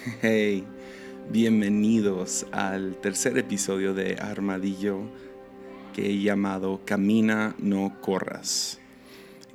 Hey, 0.22 0.64
bienvenidos 1.30 2.46
al 2.52 2.96
tercer 3.00 3.36
episodio 3.36 3.92
de 3.92 4.16
Armadillo 4.18 5.02
que 5.94 6.10
he 6.10 6.20
llamado 6.20 6.80
Camina, 6.86 7.54
no 7.58 8.00
corras, 8.00 8.78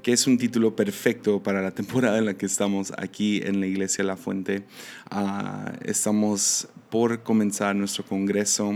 que 0.03 0.13
es 0.13 0.27
un 0.27 0.37
título 0.37 0.75
perfecto 0.75 1.41
para 1.41 1.61
la 1.61 1.71
temporada 1.75 2.19
en 2.19 2.25
la 2.25 2.35
que 2.35 2.45
estamos 2.45 2.93
aquí 2.97 3.41
en 3.43 3.59
la 3.59 3.65
Iglesia 3.65 4.03
La 4.03 4.17
Fuente. 4.17 4.65
Ah, 5.09 5.73
estamos 5.83 6.67
por 6.91 7.23
comenzar 7.23 7.75
nuestro 7.75 8.05
congreso 8.05 8.71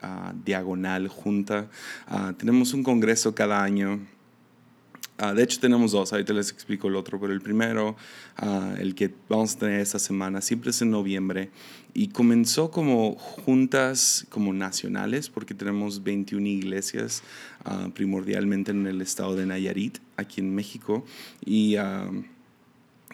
ah, 0.00 0.32
diagonal 0.44 1.06
junta. 1.06 1.68
Ah, 2.08 2.34
tenemos 2.36 2.74
un 2.74 2.82
congreso 2.82 3.34
cada 3.34 3.62
año 3.62 4.00
Ah, 5.24 5.32
de 5.34 5.44
hecho, 5.44 5.60
tenemos 5.60 5.92
dos, 5.92 6.12
ahorita 6.12 6.32
les 6.32 6.50
explico 6.50 6.88
el 6.88 6.96
otro, 6.96 7.20
pero 7.20 7.32
el 7.32 7.40
primero, 7.40 7.94
ah, 8.38 8.74
el 8.76 8.96
que 8.96 9.14
vamos 9.28 9.54
a 9.54 9.58
tener 9.60 9.78
esta 9.78 10.00
semana, 10.00 10.40
siempre 10.40 10.70
es 10.70 10.82
en 10.82 10.90
noviembre 10.90 11.48
y 11.94 12.08
comenzó 12.08 12.72
como 12.72 13.14
juntas 13.14 14.26
como 14.30 14.52
nacionales, 14.52 15.28
porque 15.28 15.54
tenemos 15.54 16.02
21 16.02 16.44
iglesias, 16.48 17.22
ah, 17.64 17.88
primordialmente 17.94 18.72
en 18.72 18.84
el 18.88 19.00
estado 19.00 19.36
de 19.36 19.46
Nayarit, 19.46 19.98
aquí 20.16 20.40
en 20.40 20.56
México, 20.56 21.04
y 21.46 21.76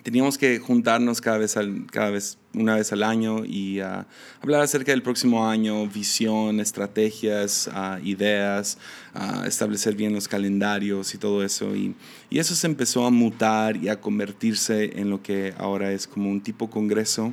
teníamos 0.03 0.39
que 0.39 0.59
juntarnos 0.59 1.21
cada 1.21 1.39
vez, 1.39 1.57
cada 1.91 2.11
vez 2.11 2.39
una 2.55 2.77
vez 2.77 2.93
al 2.93 3.03
año 3.03 3.45
y 3.45 3.81
uh, 3.81 4.05
hablar 4.41 4.63
acerca 4.63 4.93
del 4.93 5.03
próximo 5.03 5.49
año, 5.49 5.87
visión, 5.87 6.61
estrategias, 6.61 7.69
uh, 7.69 8.05
ideas, 8.05 8.79
uh, 9.15 9.45
establecer 9.45 9.95
bien 9.95 10.15
los 10.15 10.29
calendarios 10.29 11.15
y 11.15 11.19
todo 11.19 11.45
eso. 11.45 11.77
Y, 11.77 11.95
y, 12.31 12.39
eso 12.39 12.55
se 12.55 12.67
empezó 12.67 13.07
a 13.07 13.11
mutar 13.11 13.77
y 13.77 13.89
a 13.89 14.01
convertirse 14.01 14.99
en 14.99 15.11
lo 15.11 15.23
que 15.23 15.55
ahora 15.59 15.93
es 15.93 16.07
como 16.07 16.31
un 16.31 16.41
tipo 16.41 16.71
congreso. 16.71 17.33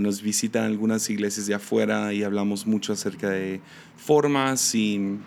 nos 0.00 0.22
visitan 0.22 0.64
algunas 0.64 1.10
iglesias 1.10 1.46
de 1.46 1.54
afuera 1.54 2.12
y 2.12 2.22
hablamos 2.22 2.66
mucho 2.66 2.92
acerca 2.92 3.30
de 3.30 3.60
formas 3.96 4.74
y 4.74 5.18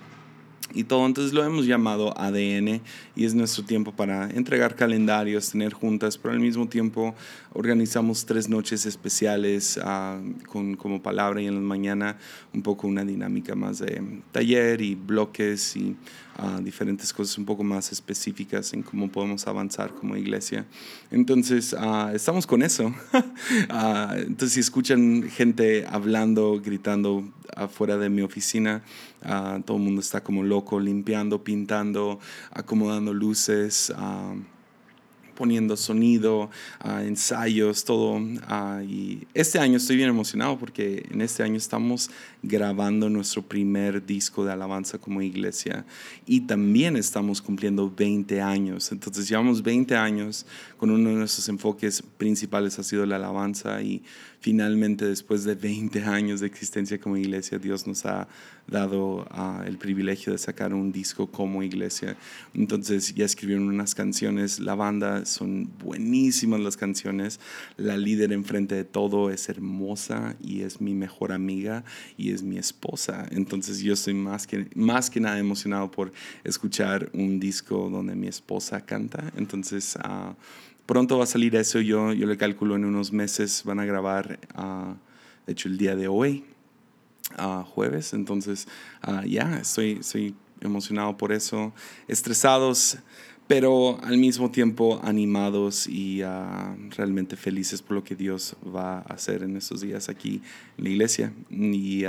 y 0.74 0.84
todo. 0.84 1.06
Entonces 1.06 1.34
lo 1.34 1.44
hemos 1.44 1.66
llamado 1.66 2.18
ADN 2.18 2.82
y 3.16 3.26
es 3.26 3.34
nuestro 3.34 3.64
tiempo 3.64 3.92
para 3.92 4.30
entregar 4.30 4.76
calendarios, 4.76 5.52
tener 5.52 5.74
juntas, 5.74 6.18
pero 6.18 6.34
al 6.34 6.40
mismo 6.40 6.68
tiempo 6.68 7.16
organizamos 7.54 8.26
tres 8.26 8.50
noches 8.50 8.86
especiales 8.86 9.80
ah, 9.84 10.20
con 10.48 10.76
como 10.76 11.02
palabra 11.02 11.42
y 11.42 11.48
en 11.48 11.56
la 11.56 11.62
mañana 11.62 12.18
un 12.54 12.62
poco 12.62 12.88
una 12.88 13.04
dinámica 13.04 13.56
más 13.56 13.80
de 13.80 14.02
taller 14.32 14.82
y 14.82 14.96
bloques 14.96 15.76
y 15.76 15.96
uh, 16.38 16.62
diferentes 16.62 17.14
cosas 17.14 17.38
un 17.38 17.46
poco 17.46 17.64
más 17.64 17.92
específicas 17.92 18.74
en 18.74 18.84
cómo 18.84 19.10
podemos 19.12 19.48
avanzar 19.48 19.94
como 19.94 20.16
iglesia. 20.16 20.66
Entonces 21.12 21.74
uh, 21.74 22.10
estamos 22.14 22.48
con 22.48 22.64
eso. 22.64 22.94
entonces 24.16 24.54
si 24.54 24.60
escuchan 24.60 25.30
gente 25.30 25.86
hablando, 25.90 26.62
gritando 26.64 27.24
afuera 27.56 27.98
de 27.98 28.10
mi 28.10 28.22
oficina, 28.22 28.84
todo 29.66 29.78
el 29.78 29.84
mundo 29.84 30.02
está 30.02 30.22
como 30.22 30.44
loco, 30.44 30.80
limpiando, 30.80 31.44
pintando, 31.44 32.20
acomodando 32.52 33.14
luces 33.14 33.92
poniendo 35.38 35.78
sonido, 35.78 36.50
ensayos, 36.84 37.84
todo. 37.84 38.20
y 38.88 39.28
este 39.34 39.60
año 39.60 39.78
estoy 39.78 39.96
bien 39.96 40.10
emocionado 40.10 40.58
porque 40.58 41.06
en 41.12 41.22
este 41.22 41.44
año 41.44 41.58
estamos 41.58 42.10
grabando 42.42 43.10
nuestro 43.10 43.44
primer 43.44 44.06
disco 44.06 44.44
de 44.44 44.52
alabanza 44.52 44.98
como 44.98 45.22
iglesia 45.22 45.86
y 46.26 46.42
también 46.42 46.98
estamos 46.98 47.42
cumpliendo 47.42 47.92
20 47.96 48.42
años. 48.42 48.92
Entonces 48.92 49.30
llevamos 49.30 49.62
20 49.62 49.96
años 49.96 50.46
con 50.78 50.90
uno 50.90 51.10
de 51.10 51.16
nuestros 51.16 51.48
enfoques 51.50 52.02
principales 52.18 52.80
ha 52.80 52.84
sido 52.84 53.06
la 53.06 53.18
alabanza 53.18 53.82
y 53.82 54.02
finalmente 54.40 55.06
después 55.06 55.44
de 55.44 55.56
20 55.56 56.04
años 56.04 56.40
de 56.40 56.48
existencia 56.48 57.00
como 57.00 57.18
iglesia, 57.18 57.58
Dios 57.58 57.88
nos 57.88 58.06
ha 58.06 58.28
dado 58.68 59.26
uh, 59.32 59.64
el 59.66 59.78
privilegio 59.78 60.32
de 60.34 60.38
sacar 60.38 60.74
un 60.74 60.92
disco 60.92 61.28
como 61.28 61.64
iglesia. 61.64 62.18
Entonces 62.54 63.16
ya 63.16 63.26
escribieron 63.26 63.68
unas 63.68 63.96
canciones, 63.96 64.60
la 64.60 64.76
banda, 64.76 65.26
son 65.26 65.70
buenísimas 65.80 66.60
las 66.60 66.78
canciones, 66.78 67.40
la 67.78 67.98
líder 67.98 68.34
enfrente 68.34 68.76
de 68.76 68.84
todo 68.84 69.32
es 69.32 69.50
hermosa 69.50 70.36
y 70.42 70.62
es 70.62 70.82
mi 70.82 70.94
mejor 70.94 71.32
amiga 71.32 71.84
y 72.18 72.32
es 72.32 72.44
mi 72.44 72.58
esposa. 72.58 73.28
Entonces 73.32 73.80
yo 73.80 73.94
estoy 73.94 74.14
más 74.14 74.46
que, 74.46 74.68
más 74.76 75.10
que 75.10 75.20
nada 75.20 75.40
emocionado 75.40 75.90
por 75.90 76.12
escuchar 76.44 77.10
un 77.14 77.40
disco 77.40 77.90
donde 77.90 78.16
mi 78.16 78.28
esposa 78.28 78.86
canta. 78.86 79.32
Entonces... 79.36 79.98
Uh, 79.98 80.36
pronto 80.88 81.20
va 81.20 81.26
a 81.26 81.28
salir 81.28 81.56
eso, 81.56 81.80
yo, 81.80 82.14
yo 82.14 82.26
le 82.26 82.38
calculo 82.38 82.76
en 82.76 82.86
unos 82.86 83.12
meses 83.12 83.62
van 83.64 83.80
a 83.80 83.86
grabar, 83.86 84.40
uh, 84.58 84.96
de 85.46 85.54
hecho 85.54 85.68
el 85.68 85.78
día 85.78 85.96
de 85.96 86.08
hoy, 86.08 86.46
uh, 87.38 87.64
jueves, 87.64 88.14
entonces 88.14 88.68
uh, 89.08 89.24
ya 89.24 89.60
estoy, 89.60 90.00
estoy 90.00 90.34
emocionado 90.62 91.16
por 91.18 91.32
eso, 91.32 91.72
estresados, 92.08 92.98
pero 93.48 94.00
al 94.04 94.18
mismo 94.18 94.50
tiempo 94.50 95.00
animados 95.04 95.88
y 95.88 96.22
realmente 96.98 97.38
felices 97.38 97.82
por 97.82 97.96
lo 97.98 98.04
que 98.04 98.16
Dios 98.16 98.58
va 98.76 98.98
a 98.98 99.14
hacer 99.14 99.44
en 99.44 99.56
estos 99.56 99.82
días 99.82 100.10
aquí 100.10 100.42
en 100.78 100.84
la 100.84 100.90
iglesia. 100.90 101.34
Y 101.50 102.04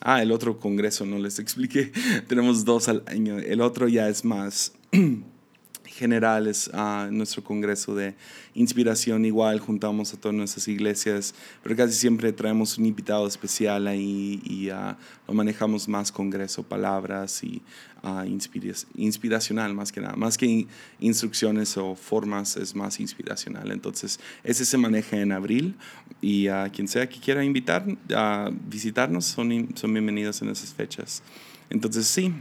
Ah, 0.00 0.22
el 0.22 0.30
otro 0.30 0.58
congreso 0.60 1.06
no 1.06 1.18
les 1.18 1.38
expliqué. 1.40 1.92
Tenemos 2.26 2.64
dos 2.64 2.88
al 2.88 3.02
año. 3.06 3.38
El 3.38 3.60
otro 3.60 3.88
ya 3.88 4.08
es 4.08 4.24
más 4.24 4.72
generales 5.96 6.70
a 6.72 7.08
nuestro 7.10 7.42
congreso 7.42 7.94
de 7.94 8.14
inspiración. 8.54 9.24
Igual 9.24 9.58
juntamos 9.58 10.12
a 10.14 10.20
todas 10.20 10.36
nuestras 10.36 10.68
iglesias, 10.68 11.34
pero 11.62 11.74
casi 11.74 11.94
siempre 11.94 12.32
traemos 12.32 12.78
un 12.78 12.86
invitado 12.86 13.26
especial 13.26 13.86
ahí 13.86 14.40
y 14.44 14.70
uh, 14.70 14.94
lo 15.26 15.34
manejamos 15.34 15.88
más 15.88 16.12
congreso, 16.12 16.62
palabras 16.62 17.42
y 17.42 17.62
uh, 18.02 18.24
inspiracional 18.96 19.74
más 19.74 19.90
que 19.90 20.00
nada. 20.00 20.16
Más 20.16 20.36
que 20.36 20.66
instrucciones 21.00 21.76
o 21.76 21.94
formas, 21.94 22.56
es 22.56 22.74
más 22.74 23.00
inspiracional. 23.00 23.72
Entonces, 23.72 24.20
ese 24.44 24.64
se 24.64 24.78
maneja 24.78 25.18
en 25.18 25.32
abril 25.32 25.74
y 26.20 26.48
a 26.48 26.68
quien 26.68 26.88
sea 26.88 27.08
que 27.08 27.18
quiera 27.18 27.42
invitar 27.42 27.84
a 28.14 28.50
visitarnos 28.68 29.24
son, 29.24 29.70
son 29.74 29.92
bienvenidos 29.92 30.42
en 30.42 30.50
esas 30.50 30.72
fechas. 30.74 31.22
Entonces, 31.70 32.06
sí, 32.06 32.32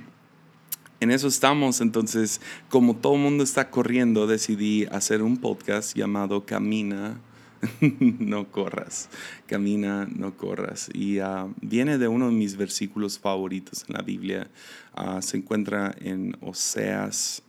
en 1.00 1.12
eso 1.12 1.28
estamos. 1.28 1.82
Entonces, 1.82 2.42
como 2.70 2.96
todo 2.96 3.16
el 3.16 3.22
mundo 3.22 3.44
está 3.44 3.70
corriendo, 3.70 4.28
decidí 4.28 4.86
hacer 4.86 5.22
un 5.22 5.38
podcast 5.38 5.96
llamado 5.96 6.46
Camina, 6.46 7.20
no 8.20 8.52
corras. 8.52 9.10
Camina, 9.48 10.08
no 10.14 10.38
corras. 10.38 10.90
Y 10.94 11.20
ah, 11.20 11.48
viene 11.62 11.98
de 11.98 12.08
uno 12.08 12.28
de 12.28 12.34
mis 12.34 12.58
versículos 12.58 13.20
favoritos 13.20 13.86
en 13.88 13.96
la 13.96 14.02
Biblia. 14.02 14.50
Ah, 14.94 15.22
se 15.22 15.38
encuentra 15.38 15.94
en 16.00 16.38
Oseas 16.42 17.44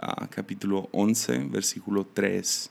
ah, 0.00 0.28
capítulo 0.30 0.88
11, 0.92 1.46
versículo 1.50 2.06
3. 2.12 2.70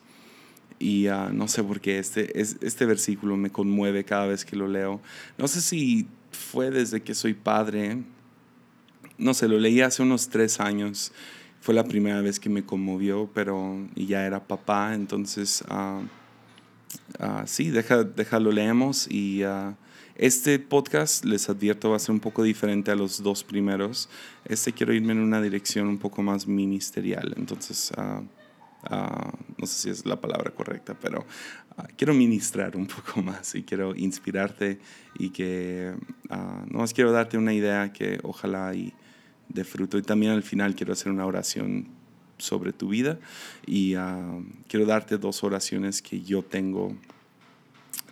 Y 0.80 1.06
no 1.34 1.48
sé 1.48 1.64
por 1.64 1.80
qué 1.80 2.00
este, 2.00 2.42
este 2.42 2.88
versículo 2.88 3.38
me 3.38 3.52
conmueve 3.52 4.04
cada 4.04 4.26
vez 4.26 4.44
que 4.44 4.56
lo 4.56 4.68
leo. 4.68 5.00
No 5.38 5.48
sé 5.48 5.62
si 5.62 6.08
fue 6.32 6.72
desde 6.72 7.04
que 7.04 7.14
soy 7.14 7.36
padre 7.36 8.04
no 9.22 9.34
sé, 9.34 9.48
lo 9.48 9.60
leí 9.60 9.82
hace 9.82 10.02
unos 10.02 10.30
tres 10.30 10.60
años. 10.60 11.12
Fue 11.62 11.76
la 11.76 11.84
primera 11.84 12.22
vez 12.22 12.40
que 12.40 12.50
me 12.50 12.66
conmovió, 12.66 13.30
pero 13.34 13.78
y 13.96 14.08
ya 14.08 14.26
era 14.26 14.48
papá, 14.48 14.96
entonces 14.96 15.64
uh, 15.70 16.02
sí, 17.46 17.70
deja, 17.70 18.04
déjalo 18.04 18.52
leemos. 18.52 19.08
Y 19.10 19.46
uh, 19.46 19.76
este 20.16 20.58
podcast, 20.58 21.24
les 21.24 21.50
advierto, 21.50 21.92
va 21.92 21.98
a 21.98 22.00
ser 22.00 22.12
un 22.12 22.20
poco 22.20 22.42
diferente 22.42 22.90
a 22.90 22.96
los 22.96 23.22
dos 23.22 23.44
primeros. 23.44 24.10
Este 24.46 24.74
quiero 24.74 24.92
irme 24.92 25.14
en 25.14 25.20
una 25.20 25.40
dirección 25.40 25.88
un 25.88 26.00
poco 26.00 26.22
más 26.24 26.48
ministerial, 26.48 27.34
entonces... 27.38 27.92
no 29.58 29.68
sé 29.68 29.76
si 29.76 29.90
es 29.92 30.08
la 30.08 30.20
palabra 30.20 30.50
correcta, 30.50 30.98
pero 31.00 31.24
quiero 31.98 32.16
ministrar 32.16 32.76
un 32.76 32.88
poco 32.96 33.22
más 33.22 33.54
y 33.54 33.62
quiero 33.62 33.96
inspirarte 33.96 34.80
y 35.20 35.30
que 35.30 35.94
no 36.30 36.80
más 36.80 36.92
quiero 36.92 37.12
darte 37.12 37.38
una 37.38 37.54
idea 37.54 37.94
que 37.94 38.20
ojalá 38.24 38.74
y 38.74 38.92
de 39.54 39.64
fruto. 39.64 39.98
Y 39.98 40.02
también 40.02 40.32
al 40.32 40.44
final 40.44 40.76
quiero 40.76 40.94
hacer 40.94 41.12
una 41.12 41.26
oración 41.26 41.88
sobre 42.38 42.74
tu 42.74 42.90
vida 42.90 43.20
y 43.66 43.94
ah, 43.96 44.40
quiero 44.68 44.86
darte 44.86 45.18
dos 45.18 45.44
oraciones 45.44 46.02
que 46.02 46.22
yo 46.22 46.44
tengo, 46.44 46.96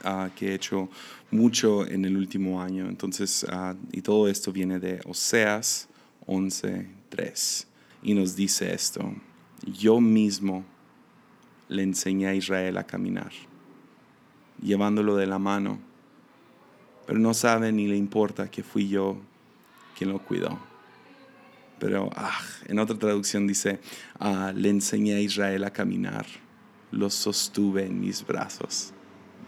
ah, 0.03 0.29
que 0.35 0.49
he 0.49 0.53
hecho 0.53 0.89
mucho 1.31 1.85
en 1.87 2.05
el 2.05 2.15
último 2.15 2.61
año. 2.61 2.87
Entonces, 2.87 3.45
ah, 3.49 3.75
y 3.91 4.01
todo 4.01 4.27
esto 4.27 4.51
viene 4.51 4.79
de 4.79 5.01
Oseas 5.05 5.87
11.3 6.27 7.65
y 8.03 8.13
nos 8.13 8.35
dice 8.35 8.73
esto, 8.73 9.13
yo 9.65 9.99
mismo 9.99 10.63
le 11.67 11.83
enseñé 11.83 12.27
a 12.27 12.35
Israel 12.35 12.77
a 12.77 12.85
caminar, 12.85 13.31
llevándolo 14.61 15.15
de 15.15 15.27
la 15.27 15.39
mano, 15.39 15.79
pero 17.05 17.19
no 17.19 17.33
sabe 17.33 17.71
ni 17.71 17.87
le 17.87 17.97
importa 17.97 18.49
que 18.49 18.63
fui 18.63 18.87
yo 18.87 19.17
quien 19.97 20.11
lo 20.11 20.19
cuidó 20.19 20.68
pero 21.79 22.09
ah, 22.15 22.39
en 22.67 22.79
otra 22.79 22.97
traducción 22.97 23.47
dice, 23.47 23.79
ah, 24.19 24.51
le 24.55 24.69
enseñé 24.69 25.15
a 25.15 25.19
Israel 25.21 25.63
a 25.63 25.71
caminar, 25.71 26.25
lo 26.91 27.09
sostuve 27.09 27.85
en 27.85 27.99
mis 27.99 28.25
brazos. 28.25 28.93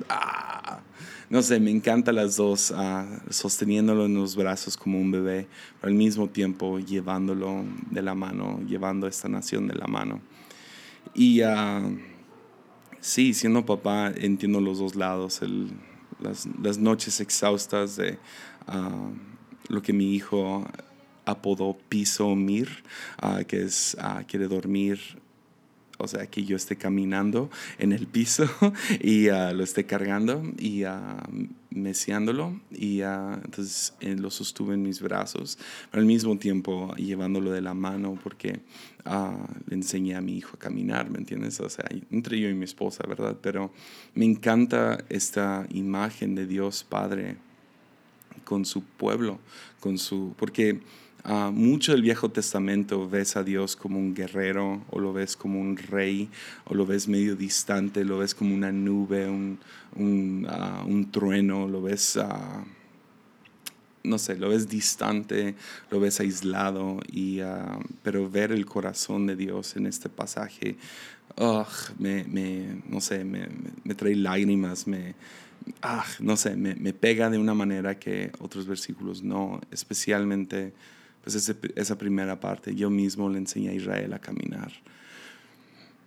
Ah, 0.09 0.81
no 1.29 1.41
sé, 1.41 1.59
me 1.59 1.71
encanta 1.71 2.11
las 2.11 2.37
dos, 2.37 2.73
ah, 2.75 3.05
sosteniéndolo 3.29 4.05
en 4.05 4.15
los 4.15 4.35
brazos 4.35 4.77
como 4.77 4.99
un 4.99 5.11
bebé, 5.11 5.47
pero 5.79 5.91
al 5.91 5.97
mismo 5.97 6.27
tiempo 6.27 6.79
llevándolo 6.79 7.63
de 7.89 8.01
la 8.01 8.15
mano, 8.15 8.59
llevando 8.67 9.05
a 9.05 9.09
esta 9.09 9.29
nación 9.29 9.67
de 9.67 9.75
la 9.75 9.87
mano. 9.87 10.21
Y 11.13 11.41
ah, 11.41 11.81
sí, 12.99 13.33
siendo 13.33 13.65
papá, 13.65 14.11
entiendo 14.15 14.59
los 14.61 14.79
dos 14.79 14.95
lados, 14.95 15.41
las, 16.19 16.47
las, 16.61 16.77
noches 16.77 17.19
exhaustas 17.19 17.95
de 17.95 18.19
lo 19.67 19.81
que 19.81 19.93
mi 19.93 20.13
hijo 20.13 20.65
apodó 21.31 21.77
piso 21.89 22.35
mir, 22.35 22.69
que 23.47 23.63
es, 23.63 23.97
quiere 24.27 24.47
dormir 24.47 24.99
o 26.01 26.07
sea, 26.07 26.25
que 26.25 26.43
yo 26.43 26.55
esté 26.55 26.77
caminando 26.77 27.51
en 27.77 27.91
el 27.91 28.07
piso 28.07 28.49
y 29.01 29.29
uh, 29.29 29.53
lo 29.53 29.63
esté 29.63 29.85
cargando 29.85 30.41
y 30.57 30.83
uh, 30.83 30.89
meciándolo 31.69 32.59
y 32.71 33.03
uh, 33.03 33.33
entonces 33.45 33.93
eh, 33.99 34.15
lo 34.15 34.31
sostuve 34.31 34.73
en 34.73 34.81
mis 34.81 34.99
brazos, 34.99 35.59
al 35.91 36.05
mismo 36.05 36.37
tiempo 36.37 36.93
llevándolo 36.95 37.51
de 37.51 37.61
la 37.61 37.73
mano 37.73 38.17
porque 38.23 38.61
le 39.67 39.75
enseñé 39.75 40.15
a 40.15 40.21
mi 40.21 40.37
hijo 40.37 40.55
a 40.55 40.59
caminar, 40.59 41.09
¿me 41.09 41.17
entiendes? 41.17 41.59
O 41.59 41.69
sea, 41.69 41.85
entre 42.11 42.39
yo 42.39 42.49
y 42.49 42.53
mi 42.53 42.65
esposa, 42.65 43.03
¿verdad? 43.07 43.35
Pero 43.41 43.71
me 44.13 44.25
encanta 44.25 45.03
esta 45.09 45.65
imagen 45.71 46.35
de 46.35 46.45
Dios 46.45 46.83
Padre 46.83 47.37
con 48.43 48.63
su 48.63 48.83
pueblo, 48.83 49.39
con 49.79 49.97
su, 49.97 50.35
porque 50.37 50.81
Uh, 51.23 51.51
mucho 51.51 51.91
del 51.91 52.01
Viejo 52.01 52.29
Testamento 52.29 53.07
ves 53.07 53.35
a 53.35 53.43
Dios 53.43 53.75
como 53.75 53.99
un 53.99 54.15
guerrero, 54.15 54.81
o 54.89 54.99
lo 54.99 55.13
ves 55.13 55.37
como 55.37 55.61
un 55.61 55.77
rey, 55.77 56.29
o 56.65 56.73
lo 56.73 56.87
ves 56.87 57.07
medio 57.07 57.35
distante, 57.35 58.03
lo 58.03 58.17
ves 58.17 58.33
como 58.33 58.55
una 58.55 58.71
nube, 58.71 59.29
un, 59.29 59.59
un, 59.95 60.47
ah, 60.49 60.83
un 60.87 61.11
trueno, 61.11 61.67
lo 61.67 61.83
ves, 61.83 62.15
uh, 62.15 62.65
no 64.03 64.17
sé, 64.17 64.35
lo 64.35 64.49
ves 64.49 64.67
distante, 64.67 65.53
lo 65.91 65.99
ves 65.99 66.19
aislado, 66.19 66.99
y, 67.11 67.39
pero 68.01 68.27
ver 68.27 68.51
el 68.51 68.65
corazón 68.65 69.27
de 69.27 69.35
Dios 69.35 69.75
en 69.75 69.85
este 69.85 70.09
pasaje, 70.09 70.75
me, 71.99 72.23
me, 72.23 72.81
no 72.89 72.99
sé, 72.99 73.23
me, 73.23 73.47
me 73.83 73.93
trae 73.93 74.15
lágrimas, 74.15 74.87
me, 74.87 75.13
no 76.19 76.35
sé, 76.35 76.55
me, 76.55 76.73
me, 76.73 76.93
pega 76.93 77.29
de 77.29 77.37
una 77.37 77.53
manera 77.53 77.99
que 77.99 78.31
otros 78.39 78.65
versículos 78.65 79.21
no, 79.21 79.61
especialmente 79.69 80.73
pues 81.23 81.35
esa 81.75 81.97
primera 81.97 82.39
parte, 82.39 82.75
yo 82.75 82.89
mismo 82.89 83.29
le 83.29 83.37
enseñé 83.37 83.69
a 83.69 83.73
Israel 83.73 84.13
a 84.13 84.19
caminar. 84.19 84.71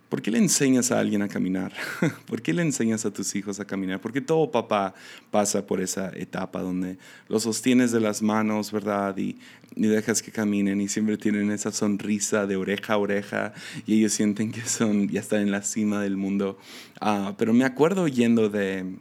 ¿Por 0.08 0.22
qué 0.22 0.31
le 0.31 0.38
enseñas 0.38 0.93
a 0.93 1.00
alguien 1.00 1.22
a 1.22 1.28
caminar? 1.28 1.72
¿Por 2.26 2.40
qué 2.40 2.52
le 2.52 2.62
enseñas 2.62 3.05
a 3.05 3.12
tus 3.12 3.34
hijos 3.34 3.58
a 3.58 3.64
caminar? 3.64 4.00
Porque 4.00 4.20
todo 4.20 4.50
papá 4.50 4.94
pasa 5.32 5.66
por 5.66 5.81
esa 5.81 6.12
etapa 6.14 6.62
donde 6.62 6.99
los 7.28 7.43
sostienes 7.43 7.90
de 7.90 7.99
las 7.99 8.22
manos, 8.22 8.70
¿verdad? 8.70 9.16
Y, 9.19 9.38
y 9.75 9.87
dejas 9.87 10.22
que 10.22 10.31
caminen 10.31 10.81
y 10.81 10.87
siempre 10.87 11.17
tienen 11.17 11.50
esa 11.50 11.72
sonrisa 11.72 12.46
de 12.46 12.55
oreja 12.55 12.93
a 12.94 12.99
oreja 12.99 13.55
y 13.87 13.99
ellos 13.99 14.12
sienten 14.12 14.52
que 14.52 14.62
son, 14.62 15.08
ya 15.08 15.20
están 15.20 15.40
en 15.40 15.50
la 15.50 15.62
cima 15.62 16.00
del 16.00 16.17
mundo. 16.17 16.58
Ah, 17.00 17.34
pero 17.37 17.52
me 17.52 17.64
acuerdo 17.64 18.02
oyendo 18.02 18.49
de 18.49 18.94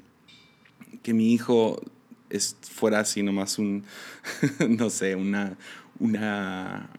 que 1.03 1.13
mi 1.13 1.31
hijo 1.31 1.79
es, 2.31 2.57
fuera 2.61 3.01
así 3.01 3.21
nomás 3.21 3.59
un, 3.59 3.83
no 4.67 4.89
sé, 4.89 5.15
una, 5.15 5.57
una, 5.99 6.89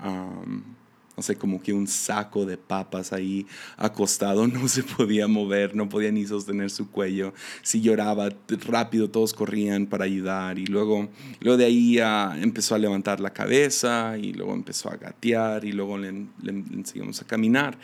no 1.17 1.23
sé, 1.23 1.37
como 1.37 1.63
que 1.63 1.73
un 1.73 1.87
saco 1.87 2.45
de 2.45 2.57
papas 2.57 3.13
ahí 3.13 3.47
acostado, 3.77 4.47
no 4.49 4.67
se 4.69 4.83
podía 4.83 5.29
mover, 5.29 5.75
no 5.75 5.89
podía 5.89 6.11
ni 6.11 6.27
sostener 6.27 6.71
su 6.71 6.91
cuello. 6.91 7.33
Si 7.63 7.81
lloraba 7.81 8.31
rápido, 8.67 9.11
todos 9.11 9.33
corrían 9.33 9.87
para 9.87 10.05
ayudar 10.05 10.59
y 10.59 10.67
luego, 10.67 11.09
luego 11.41 11.57
de 11.57 11.65
ahí 11.65 11.99
empezó 12.43 12.75
a 12.75 12.79
levantar 12.79 13.21
la 13.21 13.31
cabeza 13.31 14.17
y 14.19 14.33
luego 14.33 14.55
empezó 14.55 14.91
a 14.91 14.97
gatear 14.97 15.65
y 15.65 15.73
luego 15.73 15.99
le, 15.99 16.09
enseñamos 16.09 17.21
a 17.23 17.27
caminar. 17.27 17.79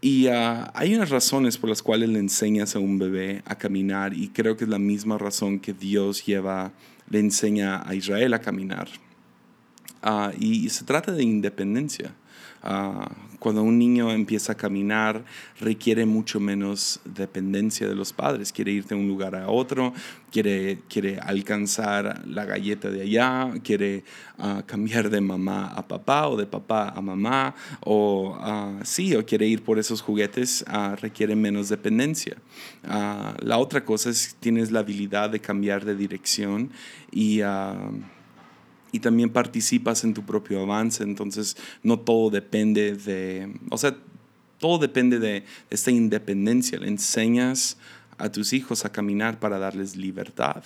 Y 0.00 0.26
ah, 0.26 0.72
hay 0.74 0.94
unas 0.96 1.10
razones 1.10 1.58
por 1.58 1.70
las 1.70 1.80
cuales 1.80 2.08
le 2.08 2.18
enseñas 2.18 2.74
a 2.74 2.80
un 2.80 2.98
bebé 2.98 3.42
a 3.44 3.56
caminar 3.56 4.14
y 4.14 4.28
creo 4.28 4.56
que 4.56 4.64
es 4.64 4.70
la 4.70 4.80
misma 4.80 5.16
razón 5.16 5.60
que 5.60 5.72
Dios 5.72 6.26
lleva, 6.26 6.72
le 7.08 7.20
enseña 7.20 7.88
a 7.88 7.94
Israel 7.94 8.34
a 8.34 8.40
caminar. 8.40 8.88
Ah, 10.02 10.32
y, 10.38 10.68
se 10.70 10.84
trata 10.84 11.12
de 11.12 11.22
independencia. 11.22 12.14
Ah, 12.62 13.10
cuando 13.38 13.62
un 13.62 13.78
niño 13.78 14.10
empieza 14.10 14.52
a 14.52 14.56
caminar, 14.56 15.24
requiere 15.60 16.04
mucho 16.04 16.40
menos 16.40 17.00
dependencia 17.04 17.86
de 17.86 17.94
los 17.94 18.12
padres. 18.12 18.50
Quiere 18.50 18.72
irte 18.72 18.94
de 18.94 19.00
un 19.00 19.06
lugar 19.06 19.36
a 19.36 19.48
otro, 19.48 19.92
quiere, 20.32 20.80
quiere 20.88 21.18
alcanzar 21.20 22.26
la 22.26 22.44
galleta 22.44 22.90
de 22.90 23.02
allá, 23.02 23.52
quiere 23.62 24.04
ah, 24.38 24.62
cambiar 24.66 25.10
de 25.10 25.20
mamá 25.20 25.66
a 25.68 25.86
papá 25.86 26.28
o 26.28 26.36
de 26.36 26.46
papá 26.46 26.88
a 26.88 27.00
mamá, 27.00 27.54
o 27.84 28.36
sí, 28.82 29.14
o 29.14 29.24
quiere 29.24 29.46
ir 29.46 29.62
por 29.62 29.78
esos 29.78 30.00
juguetes, 30.00 30.64
requiere 31.00 31.36
menos 31.36 31.68
dependencia. 31.68 32.36
la 32.82 33.58
otra 33.58 33.84
cosa 33.84 34.10
es 34.10 34.34
tienes 34.40 34.72
la 34.72 34.80
habilidad 34.80 35.30
de 35.30 35.40
cambiar 35.40 35.84
de 35.84 35.94
dirección 35.94 36.70
y 37.12 37.42
y 38.96 38.98
también 38.98 39.28
participas 39.28 40.04
en 40.04 40.14
tu 40.14 40.24
propio 40.24 40.62
avance, 40.62 41.04
entonces 41.04 41.54
no 41.82 41.98
todo 41.98 42.30
depende 42.30 42.96
de, 42.96 43.54
o 43.70 43.76
sea, 43.76 43.94
todo 44.58 44.78
depende 44.78 45.18
de 45.18 45.44
esta 45.68 45.90
independencia, 45.90 46.78
le 46.78 46.88
enseñas 46.88 47.76
a 48.16 48.32
tus 48.32 48.54
hijos 48.54 48.86
a 48.86 48.92
caminar 48.92 49.38
para 49.38 49.58
darles 49.58 49.96
libertad, 49.96 50.64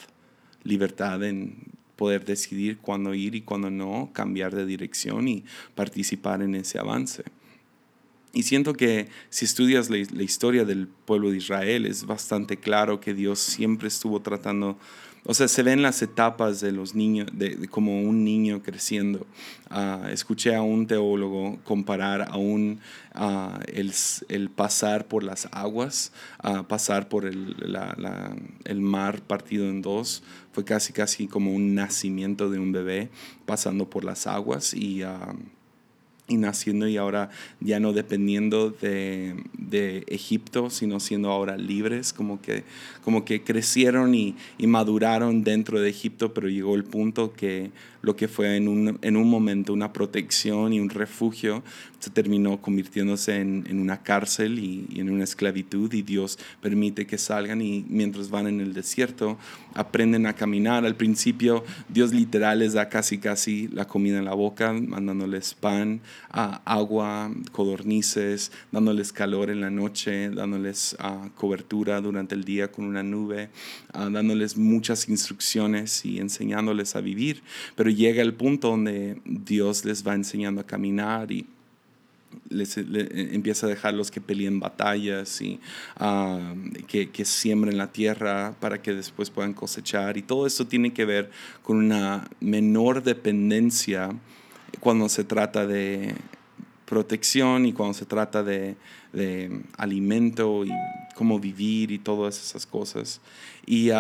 libertad 0.62 1.25
en 1.25 1.56
poder 1.97 2.25
decidir 2.25 2.79
cuándo 2.79 3.15
ir 3.15 3.35
y 3.35 3.41
cuándo 3.41 3.69
no, 3.69 4.11
cambiar 4.12 4.55
de 4.55 4.65
dirección 4.65 5.26
y 5.26 5.44
participar 5.75 6.41
en 6.41 6.55
ese 6.55 6.79
avance. 6.79 7.25
Y 8.33 8.44
siento 8.44 8.75
que 8.75 9.09
si 9.29 9.44
estudias 9.44 9.91
la, 9.91 9.97
la 10.12 10.23
historia 10.23 10.65
del 10.65 10.87
pueblo 10.87 11.33
de 11.33 11.38
Israel, 11.38 11.85
es 11.85 12.06
bastante 12.06 12.59
claro 12.59 13.00
que 13.00 13.12
Dios 13.12 13.41
siempre 13.41 13.88
estuvo 13.88 14.23
tratando 14.23 14.79
o 15.25 15.35
sea, 15.35 15.49
se 15.49 15.63
ven 15.63 15.83
las 15.83 16.01
etapas 16.03 16.61
de 16.61 16.73
los 16.73 16.95
niños, 16.95 17.29
de, 17.33 17.69
como 17.69 18.03
un 18.03 18.25
niño 18.25 18.63
creciendo. 18.63 19.27
Ah, 19.69 20.09
escuché 20.11 20.55
a 20.55 20.63
un 20.63 20.87
teólogo 20.87 21.59
comparar 21.63 22.29
aún 22.31 22.81
uh, 23.15 23.61
el, 23.73 23.93
el, 24.29 24.51
pasar 24.51 25.07
por 25.07 25.23
las 25.23 25.49
aguas, 25.53 26.13
uh, 26.43 26.65
pasar 26.65 27.09
por 27.09 27.27
el, 27.27 27.55
la, 27.59 28.35
el, 28.65 28.81
mar 28.81 29.21
partido 29.23 29.69
en 29.69 29.83
dos, 29.83 30.23
fue 30.53 30.65
casi 30.65 30.93
casi 30.93 31.29
como 31.29 31.53
un 31.53 31.75
nacimiento 31.75 32.50
de 32.50 32.59
un 32.59 32.73
bebé 32.73 33.11
pasando 33.45 33.91
por 33.91 34.05
las 34.05 34.27
aguas 34.27 34.75
y 34.75 35.03
y 36.31 36.37
naciendo 36.37 36.89
y 36.89 36.97
ahora 36.97 37.29
ya 37.61 37.81
no 37.81 37.93
dependiendo 37.93 38.71
de, 38.71 39.35
de, 39.59 40.05
Egipto, 40.07 40.71
sino 40.71 41.01
siendo 41.01 41.31
ahora 41.31 41.57
libres, 41.57 42.13
como 42.13 42.41
que, 42.41 42.65
como 43.05 43.25
que 43.25 43.43
crecieron 43.43 44.15
y, 44.15 44.37
y, 44.57 44.67
maduraron 44.67 45.43
dentro 45.43 45.81
de 45.81 45.91
Egipto, 45.91 46.33
pero 46.33 46.49
llegó 46.49 46.77
el 46.77 46.85
punto 46.85 47.33
que 47.33 47.71
lo 48.03 48.17
que 48.17 48.29
fue 48.29 48.57
en 48.57 48.69
un, 48.69 48.99
en 49.03 49.17
un 49.17 49.29
momento 49.29 49.73
una 49.73 49.93
protección 49.93 50.73
y 50.73 50.81
un 50.81 50.89
refugio, 50.89 51.63
se 52.00 52.11
terminó 52.11 52.61
convirtiéndose 52.61 53.37
en, 53.37 53.64
en 53.69 53.78
una 53.78 54.02
cárcel 54.02 54.59
y, 54.59 54.87
en 54.97 55.11
una 55.11 55.25
esclavitud 55.25 55.92
y 55.92 56.02
Dios 56.02 56.38
permite 56.61 57.07
que 57.07 57.19
salgan 57.19 57.61
y 57.61 57.85
mientras 57.88 58.30
van 58.30 58.47
en 58.47 58.61
el 58.61 58.73
desierto 58.73 59.38
aprenden 59.75 60.26
a 60.26 60.33
caminar. 60.33 60.85
Al 60.85 60.97
principio 60.97 61.64
Dios 61.88 62.12
literal 62.12 62.61
les 62.61 62.73
da 62.73 62.88
casi 62.88 63.19
casi 63.19 63.69
la 63.69 63.87
comida 63.87 64.19
en 64.19 64.25
la 64.25 64.35
boca, 64.35 64.73
mandándoles 64.73 65.54
pan, 65.54 66.00
agua, 66.30 67.30
codornices, 67.52 68.50
dándoles 68.73 69.12
calor 69.12 69.50
en 69.50 69.61
la 69.61 69.71
noche, 69.71 70.30
dándoles 70.30 70.97
cobertura 71.35 72.00
durante 72.00 72.35
el 72.35 72.45
día 72.45 72.73
con 72.73 72.87
una 72.87 73.02
nube, 73.02 73.50
dándoles 73.92 74.57
muchas 74.57 75.09
instrucciones 75.09 76.04
y 76.07 76.19
enseñándoles 76.19 76.97
a 76.97 77.02
vivir. 77.02 77.42
Pero 77.76 77.90
llega 77.90 78.23
el 78.23 78.35
punto 78.35 78.71
donde 78.71 79.21
Dios 79.25 79.85
les 79.85 80.07
va 80.07 80.14
enseñando 80.14 80.62
a 80.62 80.66
caminar 80.66 81.30
y 81.30 81.47
les, 82.49 82.77
empieza 82.77 83.67
a 83.67 83.69
dejarlos 83.69 84.11
que 84.11 84.21
peleen 84.21 84.61
batallas 84.61 85.41
y 85.41 85.61
que, 86.87 87.11
que, 87.11 87.25
siembren 87.25 87.79
la 87.79 87.93
tierra 87.93 88.55
para 88.61 88.83
que 88.83 88.93
después 88.93 89.31
puedan 89.31 89.55
cosechar. 89.55 90.17
Y 90.17 90.23
todo 90.23 90.47
eso 90.47 90.67
tiene 90.67 90.93
que 90.93 91.05
ver 91.05 91.31
con 91.63 91.77
una 91.77 92.29
menor 92.41 93.03
dependencia 93.03 94.11
cuando 94.81 95.09
se 95.09 95.25
trata 95.25 95.67
de 95.67 96.15
protección 96.87 97.67
y 97.67 97.73
cuando 97.73 97.95
se 97.95 98.07
trata 98.07 98.43
de, 98.43 98.77
de 99.13 99.63
alimento 99.77 100.65
y 100.65 100.71
cómo 101.15 101.39
vivir 101.39 101.91
y 101.91 101.99
todas 101.99 102.41
esas 102.41 102.67
cosas. 102.67 103.21
Y 103.67 103.91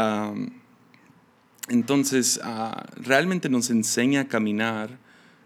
entonces 1.68 2.40
ah, 2.42 2.84
realmente 2.96 3.48
nos 3.48 3.70
enseña 3.70 4.22
a 4.22 4.28
caminar, 4.28 4.98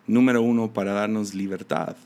número 0.06 0.42
uno, 0.42 0.72
para 0.72 0.92
darnos 0.92 1.34
libertad. 1.34 1.96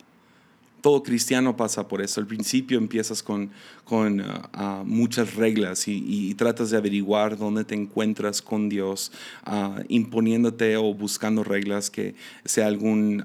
Todo 0.80 1.02
cristiano 1.02 1.56
pasa 1.56 1.88
por 1.88 2.02
eso. 2.02 2.20
Al 2.20 2.26
principio 2.26 2.78
empiezas 2.78 3.22
con, 3.22 3.50
con 3.84 4.20
ah, 4.20 4.48
ah, 4.52 4.82
muchas 4.84 5.34
reglas 5.34 5.88
y, 5.88 6.34
tratas 6.34 6.70
de 6.70 6.76
averiguar 6.76 7.36
dónde 7.36 7.64
te 7.64 7.74
encuentras 7.74 8.42
con 8.42 8.68
Dios, 8.68 9.10
uh, 9.46 9.82
imponiéndote 9.88 10.76
o 10.76 10.94
buscando 10.94 11.42
reglas 11.42 11.90
que 11.90 12.14
sea 12.44 12.68
algún 12.68 13.24